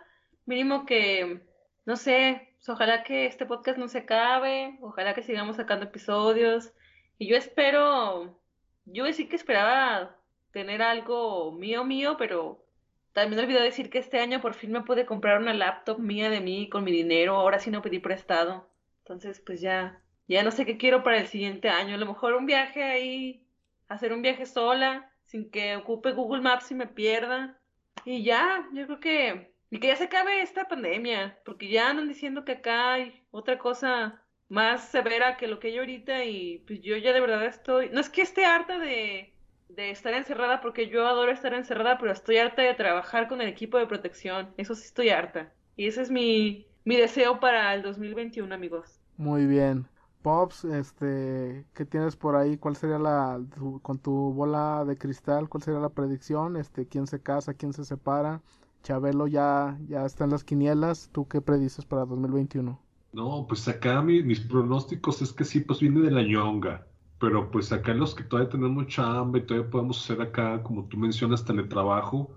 mínimo 0.46 0.87
que, 0.87 1.42
no 1.85 1.96
sé, 1.96 2.54
pues 2.56 2.68
ojalá 2.68 3.02
que 3.04 3.26
este 3.26 3.46
podcast 3.46 3.78
no 3.78 3.88
se 3.88 3.98
acabe, 3.98 4.78
ojalá 4.80 5.14
que 5.14 5.22
sigamos 5.22 5.56
sacando 5.56 5.87
episodios, 5.87 6.72
y 7.18 7.28
yo 7.28 7.37
espero, 7.37 8.38
yo 8.85 9.12
sí 9.12 9.28
que 9.28 9.37
esperaba 9.37 10.16
tener 10.52 10.82
algo 10.82 11.52
mío, 11.52 11.85
mío, 11.85 12.16
pero 12.18 12.64
también 13.12 13.42
olvidé 13.42 13.62
decir 13.62 13.88
que 13.88 13.98
este 13.98 14.20
año 14.20 14.42
por 14.42 14.52
fin 14.52 14.72
me 14.72 14.82
pude 14.82 15.06
comprar 15.06 15.40
una 15.40 15.54
laptop 15.54 15.98
mía 15.98 16.28
de 16.28 16.40
mí 16.40 16.68
con 16.68 16.85
mi 16.85 16.92
dinero. 16.92 17.37
Ahora 17.37 17.59
sí 17.59 17.70
no 17.70 17.80
pedí 17.80 17.98
prestado. 17.98 18.68
Entonces, 18.98 19.40
pues 19.40 19.62
ya, 19.62 20.02
ya 20.28 20.42
no 20.42 20.50
sé 20.50 20.66
qué 20.66 20.76
quiero 20.76 21.02
para 21.02 21.18
el 21.18 21.26
siguiente 21.26 21.70
año. 21.70 21.94
A 21.94 21.98
lo 21.98 22.04
mejor 22.04 22.35
un 22.35 22.44
viaje 22.44 22.82
ahí, 22.82 23.42
hacer 23.88 24.12
un 24.12 24.20
viaje 24.20 24.44
sola, 24.44 25.11
sin 25.24 25.50
que 25.50 25.76
ocupe 25.76 26.12
Google 26.12 26.42
Maps 26.42 26.70
y 26.70 26.74
me 26.74 26.87
pierda. 26.87 27.59
Y 28.04 28.22
ya, 28.22 28.68
yo 28.74 28.85
creo 28.85 29.00
que, 29.00 29.54
y 29.70 29.81
que 29.81 29.88
ya 29.88 29.96
se 29.96 30.05
acabe 30.05 30.42
esta 30.42 30.68
pandemia, 30.68 31.38
porque 31.44 31.68
ya 31.68 31.90
andan 31.90 32.09
diciendo 32.09 32.44
que 32.44 32.52
acá 32.52 32.94
hay 32.94 33.26
otra 33.31 33.59
cosa 33.59 34.22
más 34.48 34.88
severa 34.88 35.37
que 35.37 35.48
lo 35.48 35.59
que 35.59 35.68
hay 35.68 35.79
ahorita 35.79 36.24
y 36.24 36.59
pues 36.66 36.81
yo 36.83 36.96
ya 36.96 37.12
de 37.12 37.20
verdad 37.20 37.44
estoy, 37.46 37.90
no 37.90 38.00
es 38.00 38.09
que 38.11 38.22
esté 38.22 38.44
harta 38.44 38.79
de 38.79 39.37
de 39.68 39.90
estar 39.90 40.14
encerrada 40.14 40.61
porque 40.61 40.88
yo 40.88 41.07
adoro 41.07 41.31
estar 41.33 41.52
encerrada, 41.55 41.98
pero 41.98 42.12
estoy 42.12 42.38
harta 42.38 42.62
de 42.62 42.74
trabajar 42.74 43.29
con 43.29 43.40
el 43.40 43.48
equipo 43.48 43.79
de 43.79 43.87
protección. 43.87 44.52
Eso 44.57 44.74
sí 44.74 44.85
estoy 44.85 45.11
harta. 45.11 45.52
Y 45.76 45.87
ese 45.87 46.02
es 46.02 46.11
mi, 46.11 46.66
mi 46.85 46.96
deseo 46.96 47.40
para 47.40 47.74
el 47.74 47.83
2021, 47.83 48.55
amigos. 48.55 49.00
Muy 49.16 49.46
bien. 49.46 49.87
Pops, 50.22 50.64
este, 50.64 51.64
¿qué 51.74 51.85
tienes 51.85 52.16
por 52.16 52.35
ahí? 52.37 52.57
¿Cuál 52.59 52.76
sería 52.76 52.98
la, 52.98 53.40
con 53.83 53.98
tu 53.98 54.33
bola 54.33 54.85
de 54.85 54.96
cristal, 54.96 55.48
cuál 55.48 55.62
sería 55.62 55.79
la 55.81 55.90
predicción? 55.90 56.57
Este, 56.57 56.88
¿quién 56.88 57.07
se 57.07 57.22
casa, 57.22 57.55
quién 57.55 57.72
se 57.72 57.85
separa? 57.85 58.42
Chabelo 58.87 59.27
ya, 59.27 59.79
ya 59.88 60.07
está 60.07 60.25
en 60.25 60.31
las 60.31 60.44
quinielas. 60.44 61.11
¿Tú 61.12 61.27
qué 61.27 61.40
predices 61.40 61.85
para 61.85 62.05
2021? 62.05 62.81
No, 63.12 63.46
pues 63.49 63.66
acá 63.66 64.01
mis 64.03 64.40
pronósticos 64.40 65.22
es 65.22 65.33
que 65.33 65.44
sí, 65.44 65.61
pues 65.61 65.81
viene 65.81 66.01
de 66.01 66.11
la 66.11 66.22
ñonga 66.22 66.87
pero 67.18 67.51
pues 67.51 67.72
acá 67.72 67.92
en 67.92 68.01
los 68.01 68.14
que 68.14 68.25
todavía 68.25 68.51
tenemos 68.51 68.99
hambre 68.99 69.40
y 69.40 69.46
todavía 69.46 69.70
podemos 69.70 70.03
hacer 70.03 70.20
acá, 70.20 70.62
como 70.62 70.85
tú 70.85 70.99
mencionas, 70.99 71.44
teletrabajo, 71.44 72.31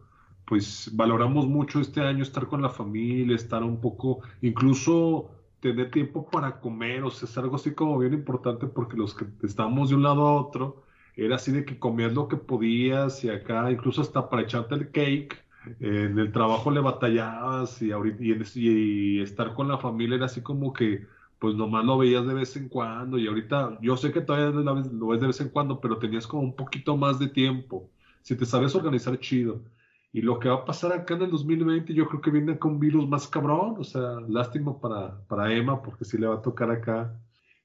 pues 0.45 0.89
valoramos 0.93 1.47
mucho 1.47 1.79
este 1.81 2.01
año 2.01 2.23
estar 2.23 2.47
con 2.47 2.62
la 2.62 2.69
familia, 2.69 3.35
estar 3.35 3.63
un 3.63 3.79
poco, 3.81 4.21
incluso 4.41 5.31
tener 5.59 5.91
tiempo 5.91 6.29
para 6.29 6.59
comer, 6.62 7.03
o 7.03 7.12
sea, 7.12 7.27
es 7.27 7.38
algo 7.38 7.57
así 7.57 7.73
como 7.73 7.97
bien 7.99 8.13
importante 8.13 8.67
porque 8.67 8.95
los 8.95 9.13
que 9.13 9.25
estábamos 9.43 9.89
de 9.89 9.95
un 9.95 10.03
lado 10.03 10.25
a 10.27 10.41
otro, 10.41 10.83
era 11.15 11.35
así 11.35 11.51
de 11.51 11.65
que 11.65 11.77
comías 11.77 12.13
lo 12.13 12.29
que 12.29 12.38
podías 12.38 13.23
y 13.25 13.29
acá 13.29 13.69
incluso 13.69 14.01
hasta 14.01 14.29
para 14.29 14.43
echarte 14.43 14.75
el 14.75 14.91
cake, 14.91 15.43
en 15.79 16.17
el 16.19 16.32
trabajo 16.32 16.71
le 16.71 16.79
batallabas 16.82 17.82
y, 17.82 17.91
ahorita, 17.91 18.23
y 18.55 19.21
estar 19.21 19.53
con 19.53 19.67
la 19.67 19.77
familia 19.77 20.15
era 20.15 20.25
así 20.25 20.41
como 20.41 20.73
que 20.73 21.05
pues 21.39 21.55
nomás 21.55 21.86
lo 21.86 21.97
veías 21.97 22.27
de 22.27 22.34
vez 22.34 22.55
en 22.58 22.67
cuando 22.67 23.17
y 23.17 23.27
ahorita 23.27 23.79
yo 23.82 23.95
sé 23.97 24.12
que 24.12 24.21
todavía 24.21 24.60
lo 24.60 25.08
ves 25.08 25.21
de 25.21 25.27
vez 25.27 25.41
en 25.41 25.49
cuando, 25.49 25.79
pero 25.79 25.97
tenías 25.97 26.27
como 26.27 26.43
un 26.43 26.55
poquito 26.55 26.97
más 26.97 27.17
de 27.17 27.29
tiempo. 27.29 27.89
Si 28.21 28.36
te 28.36 28.45
sabes 28.45 28.75
organizar 28.75 29.17
chido. 29.19 29.63
Y 30.12 30.21
lo 30.21 30.39
que 30.39 30.49
va 30.49 30.55
a 30.55 30.65
pasar 30.65 30.91
acá 30.91 31.13
en 31.15 31.23
el 31.23 31.32
2020 31.32 31.93
yo 31.93 32.08
creo 32.08 32.21
que 32.21 32.32
viene 32.32 32.58
con 32.58 32.73
un 32.73 32.79
virus 32.79 33.08
más 33.08 33.27
cabrón, 33.27 33.75
o 33.77 33.84
sea, 33.84 34.19
lástima 34.27 34.79
para, 34.79 35.21
para 35.27 35.53
Emma 35.53 35.82
porque 35.82 36.03
sí 36.03 36.17
le 36.17 36.27
va 36.27 36.36
a 36.36 36.41
tocar 36.41 36.71
acá. 36.71 37.15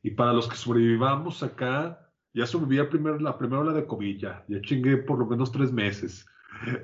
Y 0.03 0.11
para 0.11 0.33
los 0.33 0.47
que 0.49 0.57
sobrevivamos 0.57 1.43
acá, 1.43 2.11
ya 2.35 2.47
sobreviví 2.47 2.87
primero, 2.89 3.19
la 3.19 3.39
primera 3.39 3.61
ola 3.63 3.73
de 3.73 3.87
COVID, 3.87 4.19
ya, 4.19 4.45
ya 4.49 4.61
chingué 4.61 4.99
por 4.99 5.19
lo 5.19 5.27
menos 5.27 5.51
tres 5.53 5.73
meses. 5.73 6.27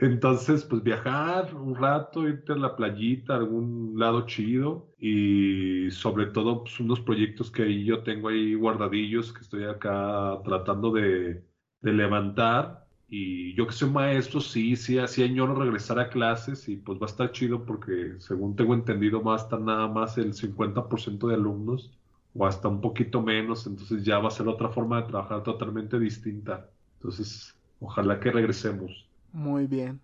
Entonces, 0.00 0.64
pues 0.64 0.83
viajar 0.83 1.54
un 1.54 1.74
rato, 1.74 2.28
irte 2.28 2.52
a 2.52 2.56
la 2.56 2.76
playita, 2.76 3.35
a 3.35 3.37
algún 3.37 3.94
lado 3.98 4.26
chido 4.26 4.88
y 4.98 5.90
sobre 5.90 6.26
todo 6.26 6.62
pues, 6.62 6.80
unos 6.80 7.00
proyectos 7.00 7.50
que 7.50 7.62
ahí 7.62 7.85
yo 7.85 8.02
tengo 8.02 8.28
ahí 8.28 8.54
guardadillos 8.54 9.33
que 9.33 9.40
estoy 9.40 9.64
acá 9.64 10.40
tratando 10.44 10.92
de, 10.92 11.44
levantar. 11.83 12.87
Y 13.09 13.54
yo 13.54 13.66
que 13.66 13.72
soy 13.72 13.90
maestro, 13.90 14.40
sí, 14.40 14.76
sí, 14.76 14.98
así 14.98 15.22
añoro 15.22 15.54
regresar 15.54 15.98
a 15.98 16.11
clases 16.11 16.68
y 16.68 16.76
pues 16.76 16.98
va 17.00 17.06
a 17.06 17.11
estar 17.11 17.33
chido 17.33 17.64
porque 17.64 18.14
según 18.18 18.54
tengo 18.54 18.74
entendido 18.74 19.22
va 19.22 19.35
a 19.35 19.38
estar 19.38 19.61
nada 19.61 19.88
más 19.88 20.16
el 20.18 20.33
50% 20.35 21.26
de 21.28 21.35
alumnos 21.35 21.90
o 22.35 22.46
hasta 22.46 22.68
un 22.68 22.80
poquito 22.80 23.20
menos, 23.22 23.66
entonces 23.66 24.04
ya 24.04 24.18
va 24.20 24.28
a 24.28 24.30
ser 24.30 24.46
otra 24.46 24.68
forma 24.68 25.02
de 25.02 25.09
trabajar 25.09 25.42
totalmente 25.42 25.98
distinta. 25.98 26.70
Entonces, 26.98 27.56
ojalá 27.80 28.20
que 28.20 28.30
regresemos. 28.30 29.09
Muy 29.32 29.66
bien. 29.66 30.00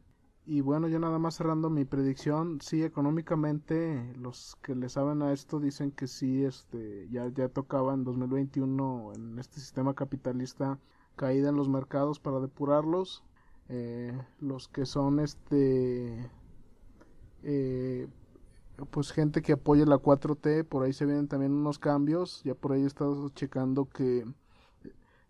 Y 0.46 0.60
bueno, 0.60 0.86
yo 0.88 0.98
nada 1.00 1.18
más 1.18 1.36
cerrando 1.36 1.70
mi 1.70 1.84
predicción, 1.84 2.60
sí, 2.60 2.82
económicamente 2.84 4.12
los 4.16 4.56
que 4.62 4.74
le 4.76 4.88
saben 4.88 5.22
a 5.22 5.32
esto 5.32 5.58
dicen 5.58 5.90
que 5.90 6.06
sí, 6.06 6.44
este, 6.44 7.08
ya, 7.10 7.26
ya 7.28 7.48
tocaba 7.48 7.94
en 7.94 8.04
2021 8.04 9.12
en 9.14 9.38
este 9.40 9.58
sistema 9.60 9.94
capitalista 9.94 10.78
caída 11.16 11.48
en 11.48 11.56
los 11.56 11.68
mercados 11.68 12.20
para 12.20 12.38
depurarlos. 12.40 13.24
Eh, 13.68 14.16
los 14.40 14.68
que 14.68 14.86
son 14.86 15.18
este, 15.18 16.30
eh, 17.42 18.08
pues 18.90 19.12
gente 19.12 19.42
que 19.42 19.54
apoya 19.54 19.84
la 19.86 19.98
4T, 19.98 20.64
por 20.64 20.84
ahí 20.84 20.92
se 20.92 21.06
vienen 21.06 21.28
también 21.28 21.52
unos 21.52 21.78
cambios, 21.78 22.42
ya 22.44 22.54
por 22.54 22.72
ahí 22.72 22.82
he 22.82 22.86
estado 22.86 23.28
checando 23.30 23.86
que 23.86 24.24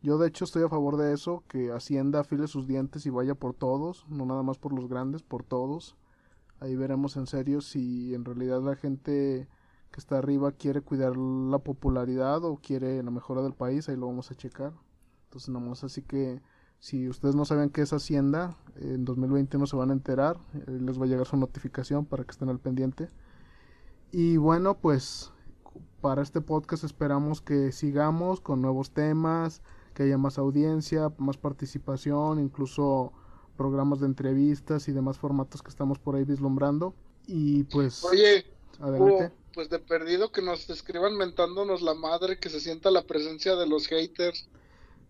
yo 0.02 0.18
de 0.18 0.28
hecho 0.28 0.44
estoy 0.44 0.62
a 0.62 0.68
favor 0.68 0.96
de 0.96 1.12
eso, 1.12 1.42
que 1.48 1.72
Hacienda 1.72 2.20
afile 2.20 2.46
sus 2.46 2.66
dientes 2.66 3.06
y 3.06 3.10
vaya 3.10 3.34
por 3.34 3.54
todos, 3.54 4.06
no 4.08 4.26
nada 4.26 4.42
más 4.42 4.58
por 4.58 4.72
los 4.72 4.88
grandes, 4.88 5.22
por 5.22 5.42
todos. 5.42 5.96
Ahí 6.60 6.76
veremos 6.76 7.16
en 7.16 7.26
serio 7.26 7.60
si 7.60 8.14
en 8.14 8.24
realidad 8.24 8.62
la 8.62 8.76
gente 8.76 9.48
que 9.90 10.00
está 10.00 10.18
arriba 10.18 10.52
quiere 10.52 10.80
cuidar 10.80 11.16
la 11.16 11.58
popularidad 11.58 12.44
o 12.44 12.56
quiere 12.56 13.02
la 13.02 13.10
mejora 13.10 13.42
del 13.42 13.54
país, 13.54 13.88
ahí 13.88 13.96
lo 13.96 14.06
vamos 14.06 14.30
a 14.30 14.34
checar. 14.34 14.72
Entonces 15.24 15.48
nomás 15.48 15.84
así 15.84 16.02
que 16.02 16.40
si 16.78 17.08
ustedes 17.08 17.34
no 17.34 17.44
saben 17.44 17.70
qué 17.70 17.82
es 17.82 17.92
Hacienda, 17.92 18.56
en 18.76 19.04
2020 19.04 19.58
no 19.58 19.66
se 19.66 19.76
van 19.76 19.90
a 19.90 19.94
enterar, 19.94 20.38
eh, 20.54 20.78
les 20.80 21.00
va 21.00 21.04
a 21.04 21.08
llegar 21.08 21.26
su 21.26 21.36
notificación 21.36 22.04
para 22.04 22.24
que 22.24 22.30
estén 22.30 22.48
al 22.48 22.60
pendiente. 22.60 23.08
Y 24.12 24.36
bueno, 24.36 24.78
pues 24.78 25.32
para 26.00 26.22
este 26.22 26.40
podcast 26.40 26.84
esperamos 26.84 27.40
que 27.40 27.72
sigamos 27.72 28.40
con 28.40 28.62
nuevos 28.62 28.92
temas, 28.92 29.62
que 29.96 30.02
haya 30.02 30.18
más 30.18 30.36
audiencia, 30.36 31.10
más 31.16 31.38
participación, 31.38 32.38
incluso 32.38 33.14
programas 33.56 34.00
de 34.00 34.06
entrevistas 34.06 34.88
y 34.88 34.92
demás 34.92 35.16
formatos 35.16 35.62
que 35.62 35.70
estamos 35.70 35.98
por 35.98 36.16
ahí 36.16 36.24
vislumbrando. 36.24 36.94
Y 37.26 37.64
pues... 37.64 38.04
Oye, 38.04 38.44
adelante. 38.78 39.32
pues 39.54 39.70
de 39.70 39.78
perdido 39.78 40.30
que 40.32 40.42
nos 40.42 40.68
escriban 40.68 41.16
mentándonos 41.16 41.80
la 41.80 41.94
madre, 41.94 42.38
que 42.38 42.50
se 42.50 42.60
sienta 42.60 42.90
la 42.90 43.06
presencia 43.06 43.56
de 43.56 43.66
los 43.66 43.86
haters. 43.86 44.50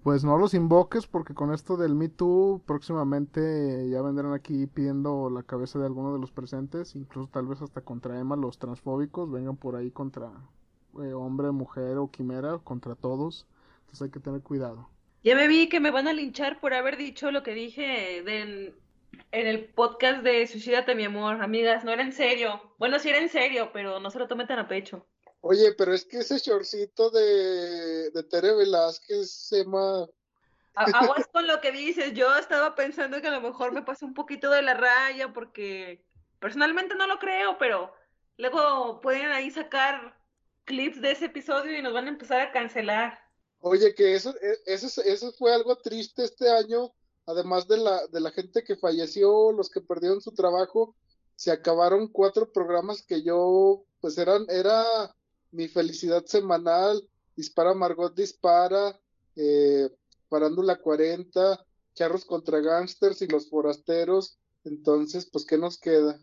Pues 0.05 0.22
no 0.22 0.39
los 0.39 0.55
invoques 0.55 1.09
porque 1.09 1.34
con 1.34 1.53
esto 1.53 1.76
del 1.76 1.97
Me 1.97 2.09
Too 2.09 2.62
próximamente 2.64 3.91
ya 3.91 4.03
vendrán 4.03 4.34
aquí 4.34 4.68
pidiendo 4.68 5.30
la 5.30 5.43
cabeza 5.43 5.80
de 5.80 5.87
alguno 5.87 6.12
de 6.12 6.20
los 6.20 6.30
presentes, 6.30 6.95
incluso 6.95 7.28
tal 7.32 7.49
vez 7.49 7.61
hasta 7.61 7.80
contra 7.80 8.20
Emma 8.20 8.37
los 8.37 8.61
transfóbicos, 8.61 9.32
vengan 9.32 9.57
por 9.57 9.74
ahí 9.74 9.91
contra 9.91 10.30
eh, 11.03 11.12
hombre, 11.12 11.51
mujer 11.51 11.99
o 11.99 12.09
quimera, 12.09 12.59
contra 12.59 12.95
todos. 12.95 13.49
Entonces 13.97 14.14
hay 14.14 14.20
que 14.20 14.24
tener 14.24 14.42
cuidado. 14.42 14.90
Ya 15.22 15.34
me 15.34 15.49
vi 15.49 15.68
que 15.68 15.80
me 15.80 15.90
van 15.90 16.07
a 16.07 16.12
linchar 16.12 16.61
por 16.61 16.74
haber 16.74 16.99
dicho 16.99 17.30
lo 17.30 17.42
que 17.42 17.55
dije 17.55 18.22
del 18.22 18.74
en 19.32 19.47
el 19.47 19.64
podcast 19.64 20.22
de 20.22 20.47
Suicídate, 20.47 20.94
mi 20.94 21.05
amor. 21.05 21.42
Amigas, 21.42 21.82
no 21.82 21.92
era 21.92 22.03
en 22.03 22.12
serio. 22.12 22.74
Bueno, 22.78 22.99
sí 22.99 23.09
era 23.09 23.18
en 23.18 23.30
serio, 23.30 23.70
pero 23.72 23.99
no 23.99 24.11
se 24.11 24.18
lo 24.18 24.28
tomen 24.28 24.47
tan 24.47 24.59
a 24.59 24.68
pecho. 24.68 25.07
Oye, 25.40 25.72
pero 25.78 25.94
es 25.94 26.05
que 26.05 26.18
ese 26.18 26.38
shortcito 26.38 27.11
de, 27.11 28.11
de 28.11 28.22
Tere 28.24 28.55
Velázquez 28.55 29.30
se 29.30 29.64
llama... 29.64 30.07
Aguas 30.74 31.26
con 31.32 31.47
lo 31.47 31.61
que 31.62 31.72
dices. 31.72 32.12
Yo 32.12 32.36
estaba 32.36 32.74
pensando 32.74 33.22
que 33.22 33.28
a 33.28 33.32
lo 33.32 33.40
mejor 33.40 33.72
me 33.72 33.82
pasé 33.82 34.05
un 34.05 34.14
poquito 34.14 34.51
de 34.51 34.61
la 34.61 34.74
raya 34.74 35.32
porque 35.32 36.05
personalmente 36.38 36.94
no 36.94 37.07
lo 37.07 37.18
creo, 37.18 37.57
pero 37.59 37.94
luego 38.36 39.01
pueden 39.01 39.30
ahí 39.30 39.51
sacar 39.51 40.18
clips 40.64 41.01
de 41.01 41.12
ese 41.12 41.26
episodio 41.26 41.78
y 41.78 41.82
nos 41.82 41.94
van 41.94 42.07
a 42.07 42.11
empezar 42.11 42.40
a 42.40 42.53
cancelar. 42.53 43.25
Oye, 43.68 43.96
que 43.96 44.14
eso, 44.14 44.32
eso, 44.64 45.02
eso 45.02 45.32
fue 45.32 45.52
algo 45.52 45.74
triste 45.74 46.22
este 46.22 46.48
año, 46.48 46.92
además 47.26 47.66
de 47.66 47.78
la, 47.78 48.06
de 48.06 48.20
la 48.20 48.30
gente 48.30 48.62
que 48.62 48.76
falleció, 48.76 49.50
los 49.50 49.70
que 49.70 49.80
perdieron 49.80 50.20
su 50.20 50.30
trabajo, 50.30 50.94
se 51.34 51.50
acabaron 51.50 52.06
cuatro 52.06 52.52
programas 52.52 53.02
que 53.02 53.24
yo, 53.24 53.82
pues 54.00 54.18
eran, 54.18 54.46
era 54.50 54.84
mi 55.50 55.66
felicidad 55.66 56.24
semanal, 56.26 57.02
Dispara 57.34 57.74
Margot 57.74 58.14
Dispara, 58.14 58.96
eh, 59.34 59.90
Parándula 60.28 60.80
40, 60.80 61.66
Charros 61.92 62.24
contra 62.24 62.60
Gangsters 62.60 63.20
y 63.22 63.26
Los 63.26 63.50
Forasteros, 63.50 64.38
entonces, 64.62 65.28
pues, 65.28 65.44
¿qué 65.44 65.58
nos 65.58 65.76
queda? 65.76 66.20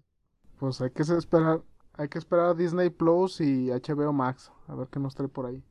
Pues 0.61 0.79
hay 0.79 0.91
que 0.91 1.03
esperar, 1.03 1.61
hay 1.91 2.07
que 2.07 2.19
esperar 2.19 2.51
a 2.51 2.53
Disney 2.53 2.89
Plus 2.89 3.41
y 3.41 3.67
HBO 3.67 4.13
Max, 4.13 4.49
a 4.67 4.75
ver 4.75 4.87
qué 4.87 5.01
nos 5.01 5.13
trae 5.13 5.27
por 5.27 5.47
ahí. 5.47 5.61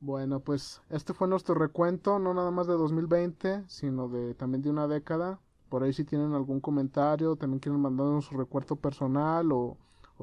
Bueno, 0.00 0.40
pues 0.40 0.82
este 0.90 1.14
fue 1.14 1.26
nuestro 1.26 1.54
recuento, 1.54 2.18
no 2.18 2.34
nada 2.34 2.50
más 2.50 2.66
de 2.66 2.74
2020, 2.74 3.64
sino 3.66 4.08
de 4.08 4.34
también 4.34 4.60
de 4.62 4.68
una 4.70 4.86
década. 4.86 5.40
Por 5.70 5.82
ahí 5.82 5.92
si 5.94 6.04
tienen 6.04 6.34
algún 6.34 6.60
comentario, 6.60 7.36
también 7.36 7.60
quieren 7.60 7.80
mandarnos 7.80 8.26
su 8.26 8.36
recuerdo 8.36 8.76
personal 8.76 9.50
o, 9.52 9.78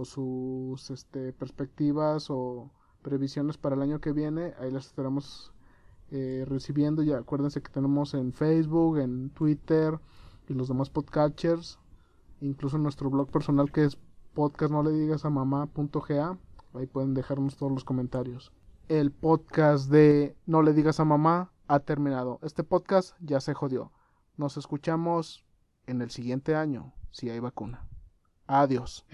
sus 0.05 0.91
este, 0.91 1.33
perspectivas 1.33 2.27
o 2.29 2.69
previsiones 3.01 3.57
para 3.57 3.75
el 3.75 3.81
año 3.81 3.99
que 3.99 4.11
viene, 4.11 4.53
ahí 4.59 4.71
las 4.71 4.85
estaremos 4.87 5.51
eh, 6.11 6.45
recibiendo. 6.47 7.01
Ya 7.03 7.17
acuérdense 7.17 7.61
que 7.61 7.71
tenemos 7.71 8.13
en 8.13 8.31
Facebook, 8.31 8.99
en 8.99 9.31
Twitter 9.31 9.99
y 10.47 10.53
los 10.53 10.67
demás 10.67 10.89
podcatchers, 10.91 11.79
incluso 12.41 12.77
nuestro 12.77 13.09
blog 13.09 13.29
personal 13.31 13.71
que 13.71 13.85
es 13.85 13.97
podcast 14.35 14.71
no 14.71 14.83
le 14.83 14.91
digas 14.91 15.25
a 15.25 15.29
ahí 16.75 16.85
pueden 16.87 17.13
dejarnos 17.15 17.57
todos 17.57 17.71
los 17.71 17.83
comentarios 17.83 18.51
el 18.89 19.11
podcast 19.11 19.89
de 19.89 20.35
No 20.45 20.61
le 20.61 20.73
digas 20.73 20.99
a 20.99 21.05
mamá 21.05 21.51
ha 21.67 21.79
terminado. 21.79 22.39
Este 22.43 22.63
podcast 22.63 23.15
ya 23.19 23.39
se 23.39 23.53
jodió. 23.53 23.91
Nos 24.37 24.57
escuchamos 24.57 25.45
en 25.87 26.01
el 26.01 26.11
siguiente 26.11 26.55
año, 26.55 26.93
si 27.11 27.29
hay 27.29 27.39
vacuna. 27.39 27.87
Adiós. 28.47 29.05